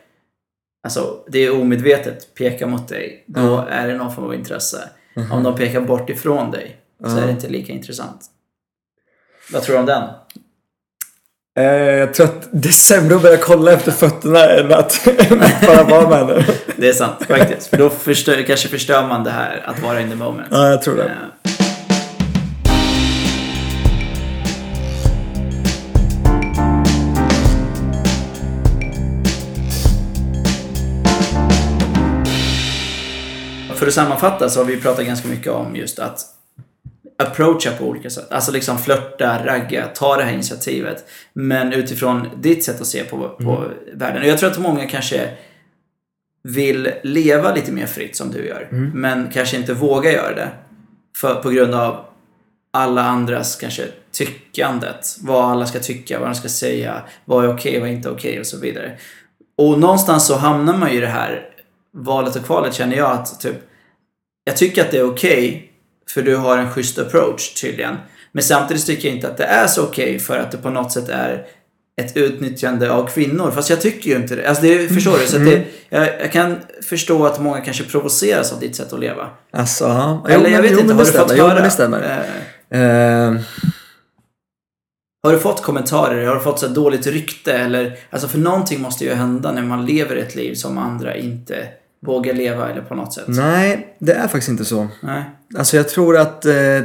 [0.85, 3.69] Alltså det är omedvetet pekar mot dig, då Ja.
[3.69, 4.89] är det någon form av intresse.
[5.33, 7.19] Om de pekar bort ifrån dig så Ja.
[7.23, 8.21] är det inte lika intressant.
[9.53, 10.03] Vad tror du om den?
[11.59, 15.43] eh, jag tror att det är sämre att börja kolla efter fötterna än att, än
[15.43, 16.45] att bara vara med henne.
[16.77, 17.67] Det är sant faktiskt.
[17.67, 20.49] För då förstör, kanske förstör man det här att vara in the moment.
[20.51, 21.05] Ja, jag tror det.
[21.05, 21.52] Eh,
[33.83, 36.21] För att sammanfatta så har vi pratat ganska mycket om just att
[37.19, 38.33] approacha på olika sätt.
[38.33, 41.05] Alltså liksom flörta, ragga, ta det här initiativet.
[41.33, 44.23] Men utifrån ditt sätt att se på, på världen.
[44.23, 45.31] Och jag tror att många kanske
[46.43, 48.69] vill leva lite mer fritt som du gör.
[48.95, 50.49] Men kanske inte vågar göra det.
[51.17, 52.05] För, på grund av
[52.71, 55.17] alla andras kanske tyckandet.
[55.21, 58.41] Vad alla ska tycka, vad de ska säga, vad är okej, vad är inte okej
[58.41, 58.93] och så vidare.
[59.57, 61.49] Och någonstans så hamnar man ju i det här
[61.95, 63.57] valet och kvalet känner jag att typ
[64.45, 65.73] jag tycker att det är okej
[66.11, 67.97] för du har en schysst approach tydligen.
[68.33, 70.93] Men samtidigt tycker jag inte att det är så okej för att det på något
[70.93, 71.47] sätt är
[72.03, 73.51] ett utnyttjande av kvinnor.
[73.51, 74.49] Fast jag tycker ju inte det.
[74.49, 75.27] Alltså det förstår du?
[75.27, 79.31] Så det, jag, jag kan förstå att många kanske provoceras av ditt sätt att leva.
[79.53, 80.21] Alltså.
[80.29, 81.33] Eller jag men- vet jo, inte, har du fått.
[81.37, 81.55] Jo, höra?
[81.55, 82.25] men det stämmer.
[82.71, 83.41] Eh,
[85.25, 86.27] har du fått kommentarer?
[86.27, 87.53] Har du fått så dåligt rykte?
[87.53, 91.69] Eller, alltså för någonting måste ju hända när man lever ett liv som andra inte
[92.07, 93.25] vågar leva eller på något sätt.
[93.29, 94.89] nej, det är faktiskt inte så.
[95.01, 95.25] Nej.
[95.59, 96.81] Alltså jag tror att eh,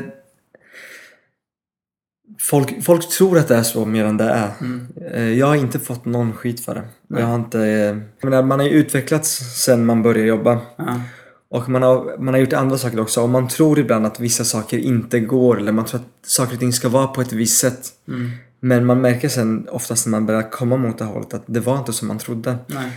[2.39, 4.51] folk, folk tror att det är så mer än det är.
[4.61, 4.87] Mm.
[5.13, 6.83] Eh, jag har inte fått någon skit för det.
[7.07, 7.21] Nej.
[7.21, 10.59] Jag har inte, eh, jag menar, man har ju utvecklats sen man började jobba.
[10.75, 11.01] Ja.
[11.49, 13.21] Och man har, man har gjort andra saker också.
[13.21, 15.59] Och man tror ibland att vissa saker inte går.
[15.59, 17.89] Eller man tror att saker och ting ska vara på ett visst sätt.
[18.07, 18.31] Mm.
[18.59, 21.77] Men man märker sen oftast när man börjar komma mot det hållet att det var
[21.77, 22.57] inte som man trodde.
[22.67, 22.91] Nej.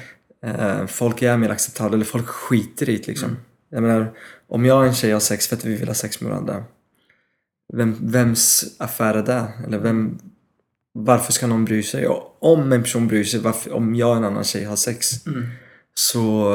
[0.47, 3.37] Eh, folk är mer acceptabla, eller folk skiter i det liksom.
[3.71, 4.13] Jag menar,
[4.49, 6.65] om jag och en tjej har sex för att vi vill ha sex med varandra.
[7.73, 9.47] Vem, vems affär är det?
[9.67, 10.19] Eller vem,
[10.93, 12.07] varför ska någon bry sig?
[12.07, 15.27] Och om en person bryr sig, varför, om jag och en annan tjej har sex.
[15.27, 15.47] Mm.
[15.95, 16.55] Så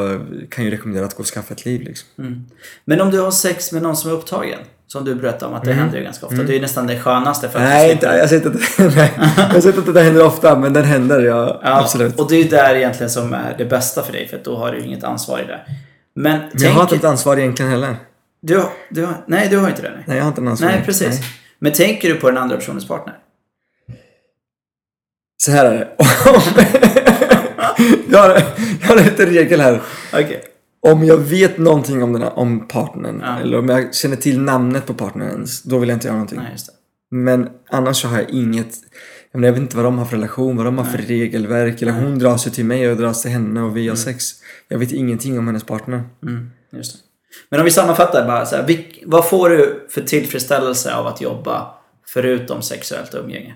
[0.50, 2.10] kan jag rekommendera att gå och skaffa ett liv liksom.
[2.26, 2.46] Mm.
[2.86, 5.64] Men om du har sex med någon som är upptagen, som du berättade om att
[5.64, 6.44] det händer ju ganska ofta.
[6.44, 7.78] Det är ju nästan det skönaste för att Mm.
[7.78, 9.14] Nej, inte, jag säger inte att, nej,
[9.54, 12.20] jag säger inte att det händer ofta, men den händer, ja, Ja, absolut.
[12.20, 14.72] Och det är ju där egentligen som är det bästa för dig, för då har
[14.72, 15.60] du inget ansvar i det.
[16.16, 16.74] Men Men jag tänk...
[16.76, 17.96] har inte ett ansvar egentligen heller.
[18.42, 19.90] du, du nej, du har inte det.
[19.90, 20.68] Nej, Nej, jag har inte en ansvar.
[20.70, 21.10] nej precis.
[21.10, 21.24] Nej.
[21.60, 23.14] Men tänker du på den andra personens partner?
[25.44, 25.88] Så här är det.
[28.10, 28.30] jag, har,
[28.82, 29.82] jag har lite regel här.
[30.14, 30.44] Okej.
[30.92, 33.40] Om jag vet någonting om, den här, om partnern, Ja.
[33.40, 36.40] eller om jag känner till namnet på partnern då vill jag inte göra någonting.
[36.40, 36.56] Nej.
[37.12, 38.76] Men annars så har jag inget,
[39.32, 41.82] jag, menar, jag vet inte vad de har för relation, vad de har för regelverk,
[41.82, 44.26] eller hon dras ju till mig och jag dras till henne och vi har sex.
[44.68, 46.04] Jag vet ingenting om hennes partner.
[46.24, 46.52] Mm.
[47.50, 51.68] Men om vi sammanfattar bara så här, vad får du för tillfredsställelse av att jobba
[52.08, 53.56] förutom sexuellt umgänge?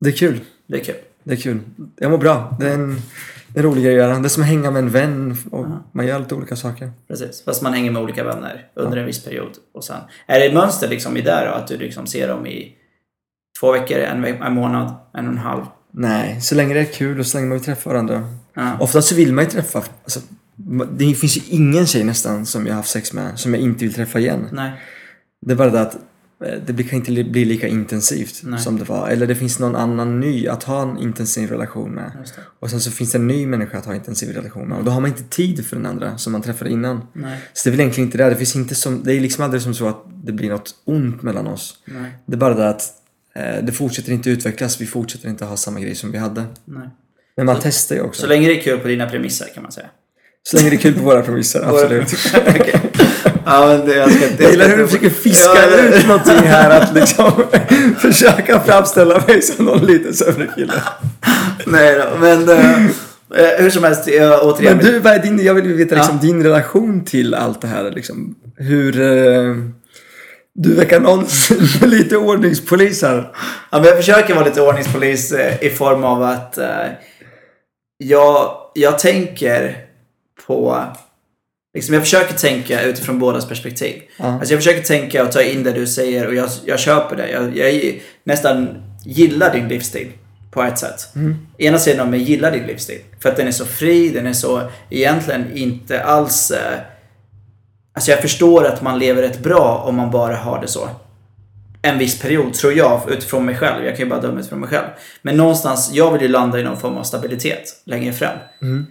[0.00, 0.40] Det är kul.
[0.68, 0.94] Det är kul.
[1.28, 1.60] Det är kul.
[1.96, 2.56] Jag mår bra.
[2.60, 2.96] Det är en,
[3.54, 4.18] en rolig grej att göra.
[4.18, 6.90] Det är som att hänga med en vän och man gör lite olika saker.
[7.08, 7.42] Precis.
[7.44, 9.50] Fast man hänger med olika vänner under en viss period.
[9.74, 11.52] Och sen, är det ett mönster liksom i där då?
[11.52, 12.72] Att du liksom ser dem i
[13.60, 15.62] två veckor, en, ve- en månad, en och en halv?
[15.90, 18.24] Nej, så länge det är kul och så länge man vill träffa varandra.
[18.54, 18.76] Ja.
[18.80, 20.20] Oftast så vill man ju träffa, alltså,
[20.92, 23.84] det finns ju ingen tjej nästan som jag har haft sex med som jag inte
[23.84, 24.46] vill träffa igen.
[24.52, 24.72] Nej.
[25.46, 25.96] Det är bara det att
[26.66, 28.60] det blir- kan inte li- bli lika intensivt Nej.
[28.60, 29.08] som det var.
[29.08, 32.12] Eller det finns någon annan ny att ha en intensiv relation med.
[32.60, 34.78] Och sen så finns det en ny människa att ha en intensiv relation med.
[34.78, 37.00] Och då har man inte tid för den andra som man träffade innan.
[37.12, 37.38] Nej.
[37.52, 38.28] Så det är väl egentligen inte det.
[38.30, 41.22] Det, finns inte som, det är liksom aldrig som så att det blir något ont
[41.22, 41.78] mellan oss.
[41.84, 42.10] Nej.
[42.26, 42.82] Det är bara det att
[43.34, 44.80] eh, det fortsätter inte utvecklas.
[44.80, 46.44] Vi fortsätter inte ha samma grej som vi hade.
[47.36, 48.20] Men man testar ju också.
[48.22, 49.86] Så länge det är kul på dina premisser kan man säga.
[50.42, 52.08] Så länge det är kul på våra premisser, absolut.
[53.50, 56.38] Ja, men det, jag, ska, inte- Jag gillar hur du försöker fiska Ja, ut någonting
[56.48, 57.32] här att liksom
[57.98, 60.72] försöka framställa mig som någon liten sämre kille.
[61.66, 62.84] Nej då, men eh,
[63.34, 64.76] eh, hur som helst, jag, återigen.
[64.76, 66.26] Men du, vad är din, jag vill veta liksom, Ja.
[66.26, 67.90] din relation till allt det här.
[67.90, 69.00] Liksom, hur...
[69.00, 69.54] Eh,
[70.60, 73.16] du verkar någonsin lite ordningspolis här.
[73.70, 76.66] Ja, men jag försöker vara lite ordningspolis eh, i form av att eh,
[77.98, 79.76] jag, jag tänker
[80.46, 80.84] på...
[81.74, 84.02] Liksom jag försöker tänka utifrån bådas perspektiv.
[84.16, 84.24] Ja.
[84.24, 87.30] Alltså jag försöker tänka och ta in det du säger och jag, jag köper det.
[87.30, 90.08] Jag, jag nästan gillar din livsstil.
[90.50, 91.08] På ett sätt.
[91.58, 93.00] Ena sidan av mig gillar din livsstil.
[93.20, 96.50] För att den är så fri, den är så egentligen inte alls...
[96.50, 96.78] Eh,
[97.92, 100.88] alltså jag förstår att man lever rätt bra om man bara har det så.
[101.82, 103.84] En viss period, tror jag, utifrån mig själv.
[103.84, 104.86] Jag kan ju bara döma utifrån mig själv.
[105.22, 108.36] Men någonstans, jag vill ju landa i någon form av stabilitet längre fram.
[108.62, 108.84] Eh,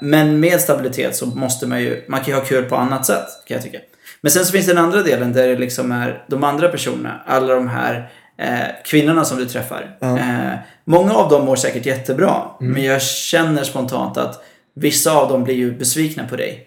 [0.00, 3.26] men med stabilitet så måste man ju, man kan ju ha kul på annat sätt,
[3.46, 3.78] kan jag tycka.
[4.20, 7.54] Men sen så finns den andra delen där det liksom är de andra personerna, alla
[7.54, 9.96] de här eh, kvinnorna som du träffar.
[10.00, 14.44] Eh, många av dem mår säkert jättebra, men jag känner spontant att
[14.74, 16.64] vissa av dem blir ju besvikna på dig.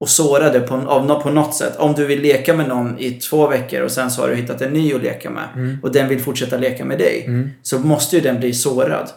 [0.00, 1.76] Och sårade på, av, på något sätt.
[1.76, 4.60] Om du vill leka med någon i två veckor och sen så har du hittat
[4.60, 7.24] en ny att leka med och den vill fortsätta leka med dig.
[7.62, 9.10] Så måste ju den bli sårad.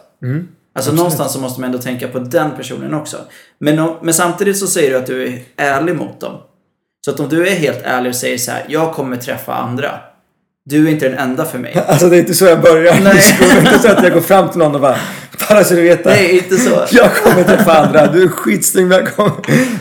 [0.76, 3.16] Alltså någonstans så måste man ändå tänka på den personen också.
[3.58, 6.32] Men, om, men samtidigt så säger du att du är ärlig mot dem.
[7.04, 9.90] Så att om du är helt ärlig och säger så här, jag kommer träffa andra.
[10.64, 11.84] Du är inte den enda för mig.
[11.86, 13.00] Alltså det är inte så jag börjar.
[13.04, 13.22] Nej.
[13.40, 14.96] Det är inte så att jag går fram till någon och bara
[15.48, 16.10] Bara så du vet det.
[16.10, 16.84] Nej, inte så.
[16.90, 18.06] Jag kommer träffa andra.
[18.06, 19.32] Du är skitsnygg välkommen.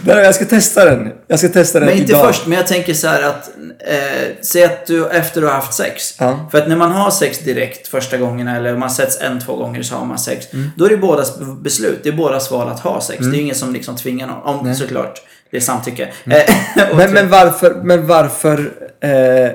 [0.05, 1.11] Jag ska testa den.
[1.27, 2.27] Jag ska testa den Men inte idag.
[2.27, 3.49] först, men jag tänker så här att
[3.87, 3.95] eh,
[4.41, 6.15] Säg att du efter du har haft sex.
[6.19, 6.47] Ja.
[6.51, 9.83] För att när man har sex direkt första gångerna eller man sätts en, två gånger
[9.83, 10.53] så har man sex.
[10.53, 10.69] Mm.
[10.77, 11.99] Då är det bådas beslut.
[12.03, 13.19] Det är bådas val att ha sex.
[13.25, 14.59] Det är ju ingen som liksom tvingar någon.
[14.67, 16.03] Om såklart det är samtycke.
[16.25, 16.41] Eh,
[16.75, 16.97] Mm.
[16.97, 18.71] Men, men varför, men varför,
[19.03, 19.51] eh,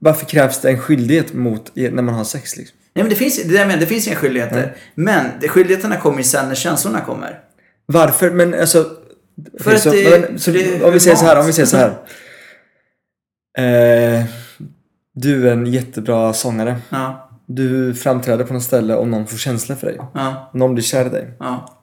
[0.00, 2.77] varför krävs det en skyldighet mot när man har sex liksom?
[2.98, 4.76] Nej men det finns, det, där det finns inga skyldigheter.
[4.94, 7.40] Men det, skyldigheterna kommer ju sen när känslorna kommer.
[7.86, 8.30] Varför?
[8.30, 8.84] Men alltså...
[9.60, 11.52] För okej, att så, det- men, så, det om vi säger så här, om vi
[11.52, 11.90] säger så här.
[13.58, 14.24] Eh,
[15.14, 16.76] du är en jättebra sångare.
[16.90, 19.96] Ja, Du framträder på något ställe och någon får känslor för dig.
[20.14, 21.26] ja, Någon blir kär i dig.
[21.38, 21.74] ja.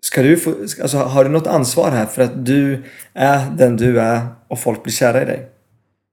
[0.00, 2.82] Ska du få, alltså, har du något ansvar här för att du
[3.14, 5.48] är den du är och folk blir kära i dig?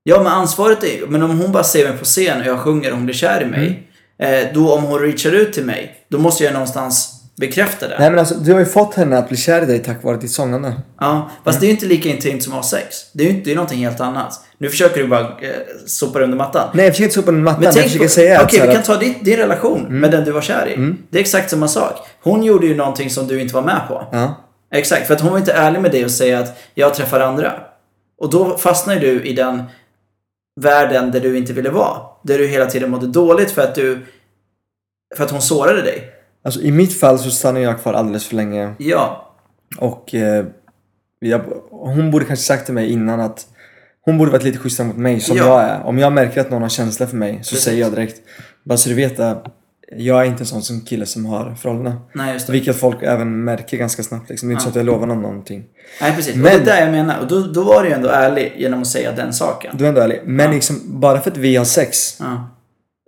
[0.03, 2.89] Ja men ansvaret är Men om hon bara ser mig på scen och jag sjunger
[2.91, 3.67] och hon blir kär i mig.
[3.67, 3.79] Mm.
[4.23, 5.95] Eh, då om hon reachar ut till mig.
[6.09, 7.95] Då måste jag någonstans bekräfta det.
[7.99, 10.17] Nej men alltså, du har ju fått henne att bli kär i dig tack vare
[10.17, 10.73] ditt sångande.
[10.99, 12.95] Ja, fast det är ju inte lika intimt som att ha sex.
[13.13, 14.39] Det är ju inte, det är någonting helt annat.
[14.57, 15.27] Nu försöker du bara eh,
[15.85, 16.69] sopa under mattan.
[16.73, 17.59] Nej jag försöker inte sopa under mattan.
[17.63, 18.83] Men Jag försöker på, säga Okej, så vi kan Mm.
[18.83, 20.95] ta din, din relation med den du var kär i.
[21.09, 21.93] Det är exakt samma sak.
[22.23, 24.07] Hon gjorde ju någonting som du inte var med på.
[24.11, 24.35] Ja.
[24.73, 27.53] Exakt, för att hon var inte ärlig med dig och säga att jag träffar andra.
[28.19, 29.63] Och då fastnar du i den
[30.61, 31.97] världen där du inte ville vara.
[32.23, 34.05] Där du hela tiden mådde dåligt för att du...
[35.15, 36.11] För att hon sårade dig.
[36.43, 38.73] Alltså i mitt fall så stannar jag kvar alldeles för länge.
[38.79, 39.33] Ja.
[39.77, 40.45] Och eh,
[41.19, 43.47] jag, hon borde kanske sagt till mig innan att
[44.01, 45.43] hon borde varit lite schysstare mot mig som Ja.
[45.45, 45.83] jag är.
[45.83, 47.59] Om jag märker att någon har känslor för mig så Precis.
[47.65, 48.21] säger jag direkt.
[48.63, 49.45] Bara så du vet att
[49.97, 51.93] jag är inte en sån som kille som har förhållanden.
[52.13, 52.53] Nej, just det.
[52.53, 54.29] Vilket folk även märker ganska snabbt.
[54.29, 54.49] Liksom.
[54.49, 55.63] Det är inte så att jag lovar någon någonting.
[56.01, 56.35] Nej, precis.
[56.35, 57.19] Men- Och det är där jag menar.
[57.19, 59.77] Och då, då var du ju ändå ärlig genom att säga den saken.
[59.77, 60.21] Du är ändå ärlig.
[60.25, 60.51] Men Ja.
[60.51, 62.49] liksom, bara för att vi har sex Ja.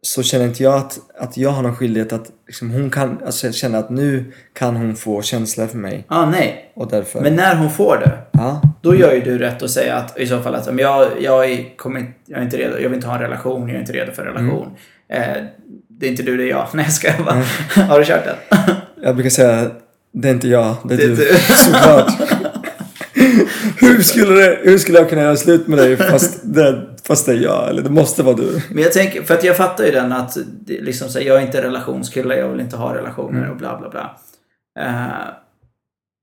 [0.02, 3.52] så känner inte jag att, att jag har någon skyldighet att liksom, hon kan alltså,
[3.52, 6.06] känna att nu kan hon få känslor för mig.
[6.08, 6.72] ah, nej.
[6.76, 7.22] Och därför...
[7.22, 8.12] Men när hon får det.
[8.32, 8.62] ja.
[8.82, 11.78] Då gör ju du rätt att säga att i så fall att jag, jag, är,
[11.78, 14.12] kommer, jag är inte redo, jag vill inte ha en relation, jag är inte redo
[14.12, 14.68] för en relation.
[15.10, 15.44] Eh,
[16.00, 16.68] det är inte du, det är jag.
[16.74, 17.44] Nej, ska jag bara.
[17.88, 18.36] Har du kört den?
[19.02, 19.72] Jag brukar säga
[20.14, 21.16] det är inte jag, det är, Det är du.
[21.16, 21.38] du.
[21.38, 22.12] Såklart.
[23.78, 27.32] hur, skulle det, hur skulle jag kunna göra slut med dig fast det, fast det
[27.32, 27.70] är jag?
[27.70, 28.62] Eller det måste vara du.
[28.72, 30.38] Men jag tänker, för att jag fattar ju den att
[30.68, 33.90] liksom så här, jag är inte relationskille, jag vill inte ha relationer och bla bla
[33.90, 34.18] bla.
[34.80, 35.28] Eh,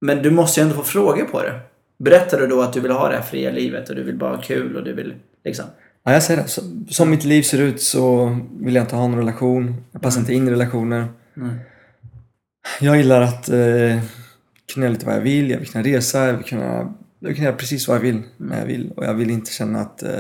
[0.07, 1.61] men du måste ju ändå få frågor på det.
[2.05, 4.37] Berättar du då att du vill ha det här fria livet och du vill bara
[4.37, 5.15] ha kul och du vill
[5.45, 5.65] liksom...
[6.05, 6.49] Ja, jag säger det.
[6.49, 9.85] Så, som mitt liv ser ut så vill jag inte ha någon relation.
[9.93, 11.09] Jag passar inte in i relationer.
[11.37, 11.59] Mm.
[12.81, 14.03] Jag gillar att eh,
[14.73, 15.51] kunna göra lite vad jag vill.
[15.51, 16.27] Jag vill kunna resa.
[16.27, 18.93] Jag vill kunna, jag vill kunna göra precis vad jag vill när jag vill.
[18.97, 20.11] Och jag vill inte känna att eh,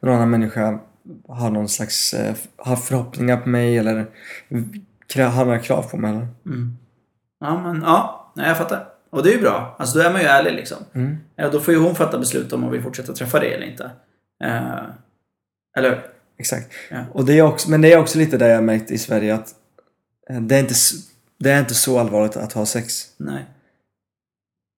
[0.00, 0.78] någon annan människa
[1.28, 4.06] har någon slags eh, har förhoppningar på mig eller
[5.16, 6.10] har några krav på mig.
[6.10, 6.28] Eller?
[6.46, 6.76] Mm.
[7.40, 8.88] Ja, men ja, nej, jag fattar.
[9.10, 9.76] Och det är ju bra.
[9.78, 10.78] Alltså då är man ju ärlig liksom.
[10.92, 11.16] Mm.
[11.36, 13.90] Ja, då får ju hon fatta beslut om hon vill fortsätta träffa dig eller inte.
[14.44, 14.82] Eh,
[15.76, 16.06] eller?
[16.38, 16.72] Exakt.
[16.90, 17.04] Ja.
[17.12, 19.54] Och det är också, men det är också lite det jag märkt i Sverige att
[20.30, 20.74] eh, det är inte,
[21.38, 23.06] det är inte så allvarligt att ha sex.
[23.16, 23.44] Nej.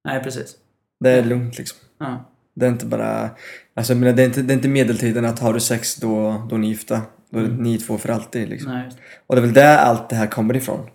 [0.05, 0.57] Nej, precis.
[1.01, 1.78] Det är lugnt liksom.
[1.99, 2.24] Ja.
[2.55, 3.30] Det är inte bara...
[3.74, 6.46] Alltså jag menar, det är inte, det är inte medeltiden att har du sex då,
[6.51, 7.03] då är ni gifta.
[7.30, 8.72] Då är det ni två för alltid liksom.
[8.72, 8.88] Nej.
[9.26, 10.90] Och det är väl där allt det här kommer ifrån.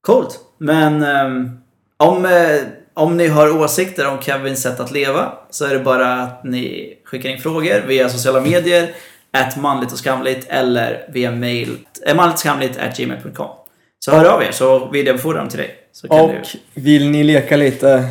[0.00, 0.40] Coolt.
[0.58, 1.60] Men ehm,
[1.96, 2.60] om, eh,
[2.94, 6.94] om ni har åsikter om Kevins sätt att leva så är det bara att ni
[7.04, 8.94] skickar in frågor via sociala medier,
[9.32, 13.50] at manligt och skamligt eller via mail, äh, manligt och skamligt at gmail.com.
[13.98, 15.74] Så hör av er så vidarebefordrar dem till dig.
[16.08, 16.30] Och
[16.74, 16.80] du...
[16.80, 18.04] vill ni leka lite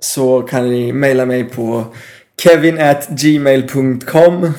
[0.00, 1.84] så kan ni mejla mig på
[2.42, 4.52] kevin at gmail.com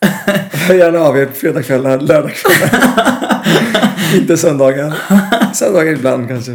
[0.52, 3.42] Hör gärna av er på fredagskvällar, lördagskvällar.
[4.14, 4.94] Inte söndagar.
[5.54, 6.52] Söndagar ibland kanske.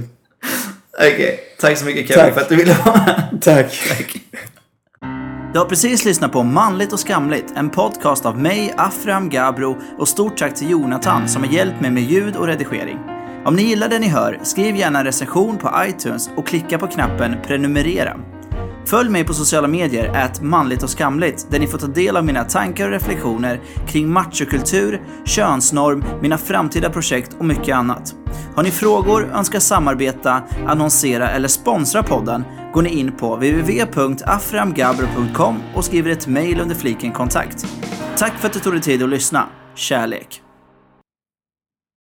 [0.97, 1.38] Okej, okay.
[1.62, 2.34] Tack så mycket Kevin Tack.
[2.34, 3.41] för att du ville vara med.
[3.41, 3.82] Tack.
[3.89, 4.22] Tack.
[5.53, 10.07] Du har precis lyssnat på Manligt och skamligt, en podcast av mig, Afram Gabro och
[10.07, 12.99] stort tack till Jonathan som har hjälpt mig med ljud och redigering.
[13.45, 16.88] Om ni gillar det ni hör, skriv gärna en recension på iTunes och klicka på
[16.88, 18.18] knappen prenumerera.
[18.86, 22.25] Följ mig på sociala medier, at manligt och skamligt, där ni får ta del av
[22.25, 28.15] mina tankar och reflektioner kring machokultur, könsnorm, mina framtida projekt och mycket annat.
[28.55, 35.86] Har ni frågor, önskar samarbeta, annonsera eller sponsra podden går ni in på www.aframgabro.com och
[35.86, 37.65] skriver ett mejl under fliken kontakt.
[38.17, 39.49] Tack för att du tog dig tid att lyssna.
[39.75, 40.41] Kärlek!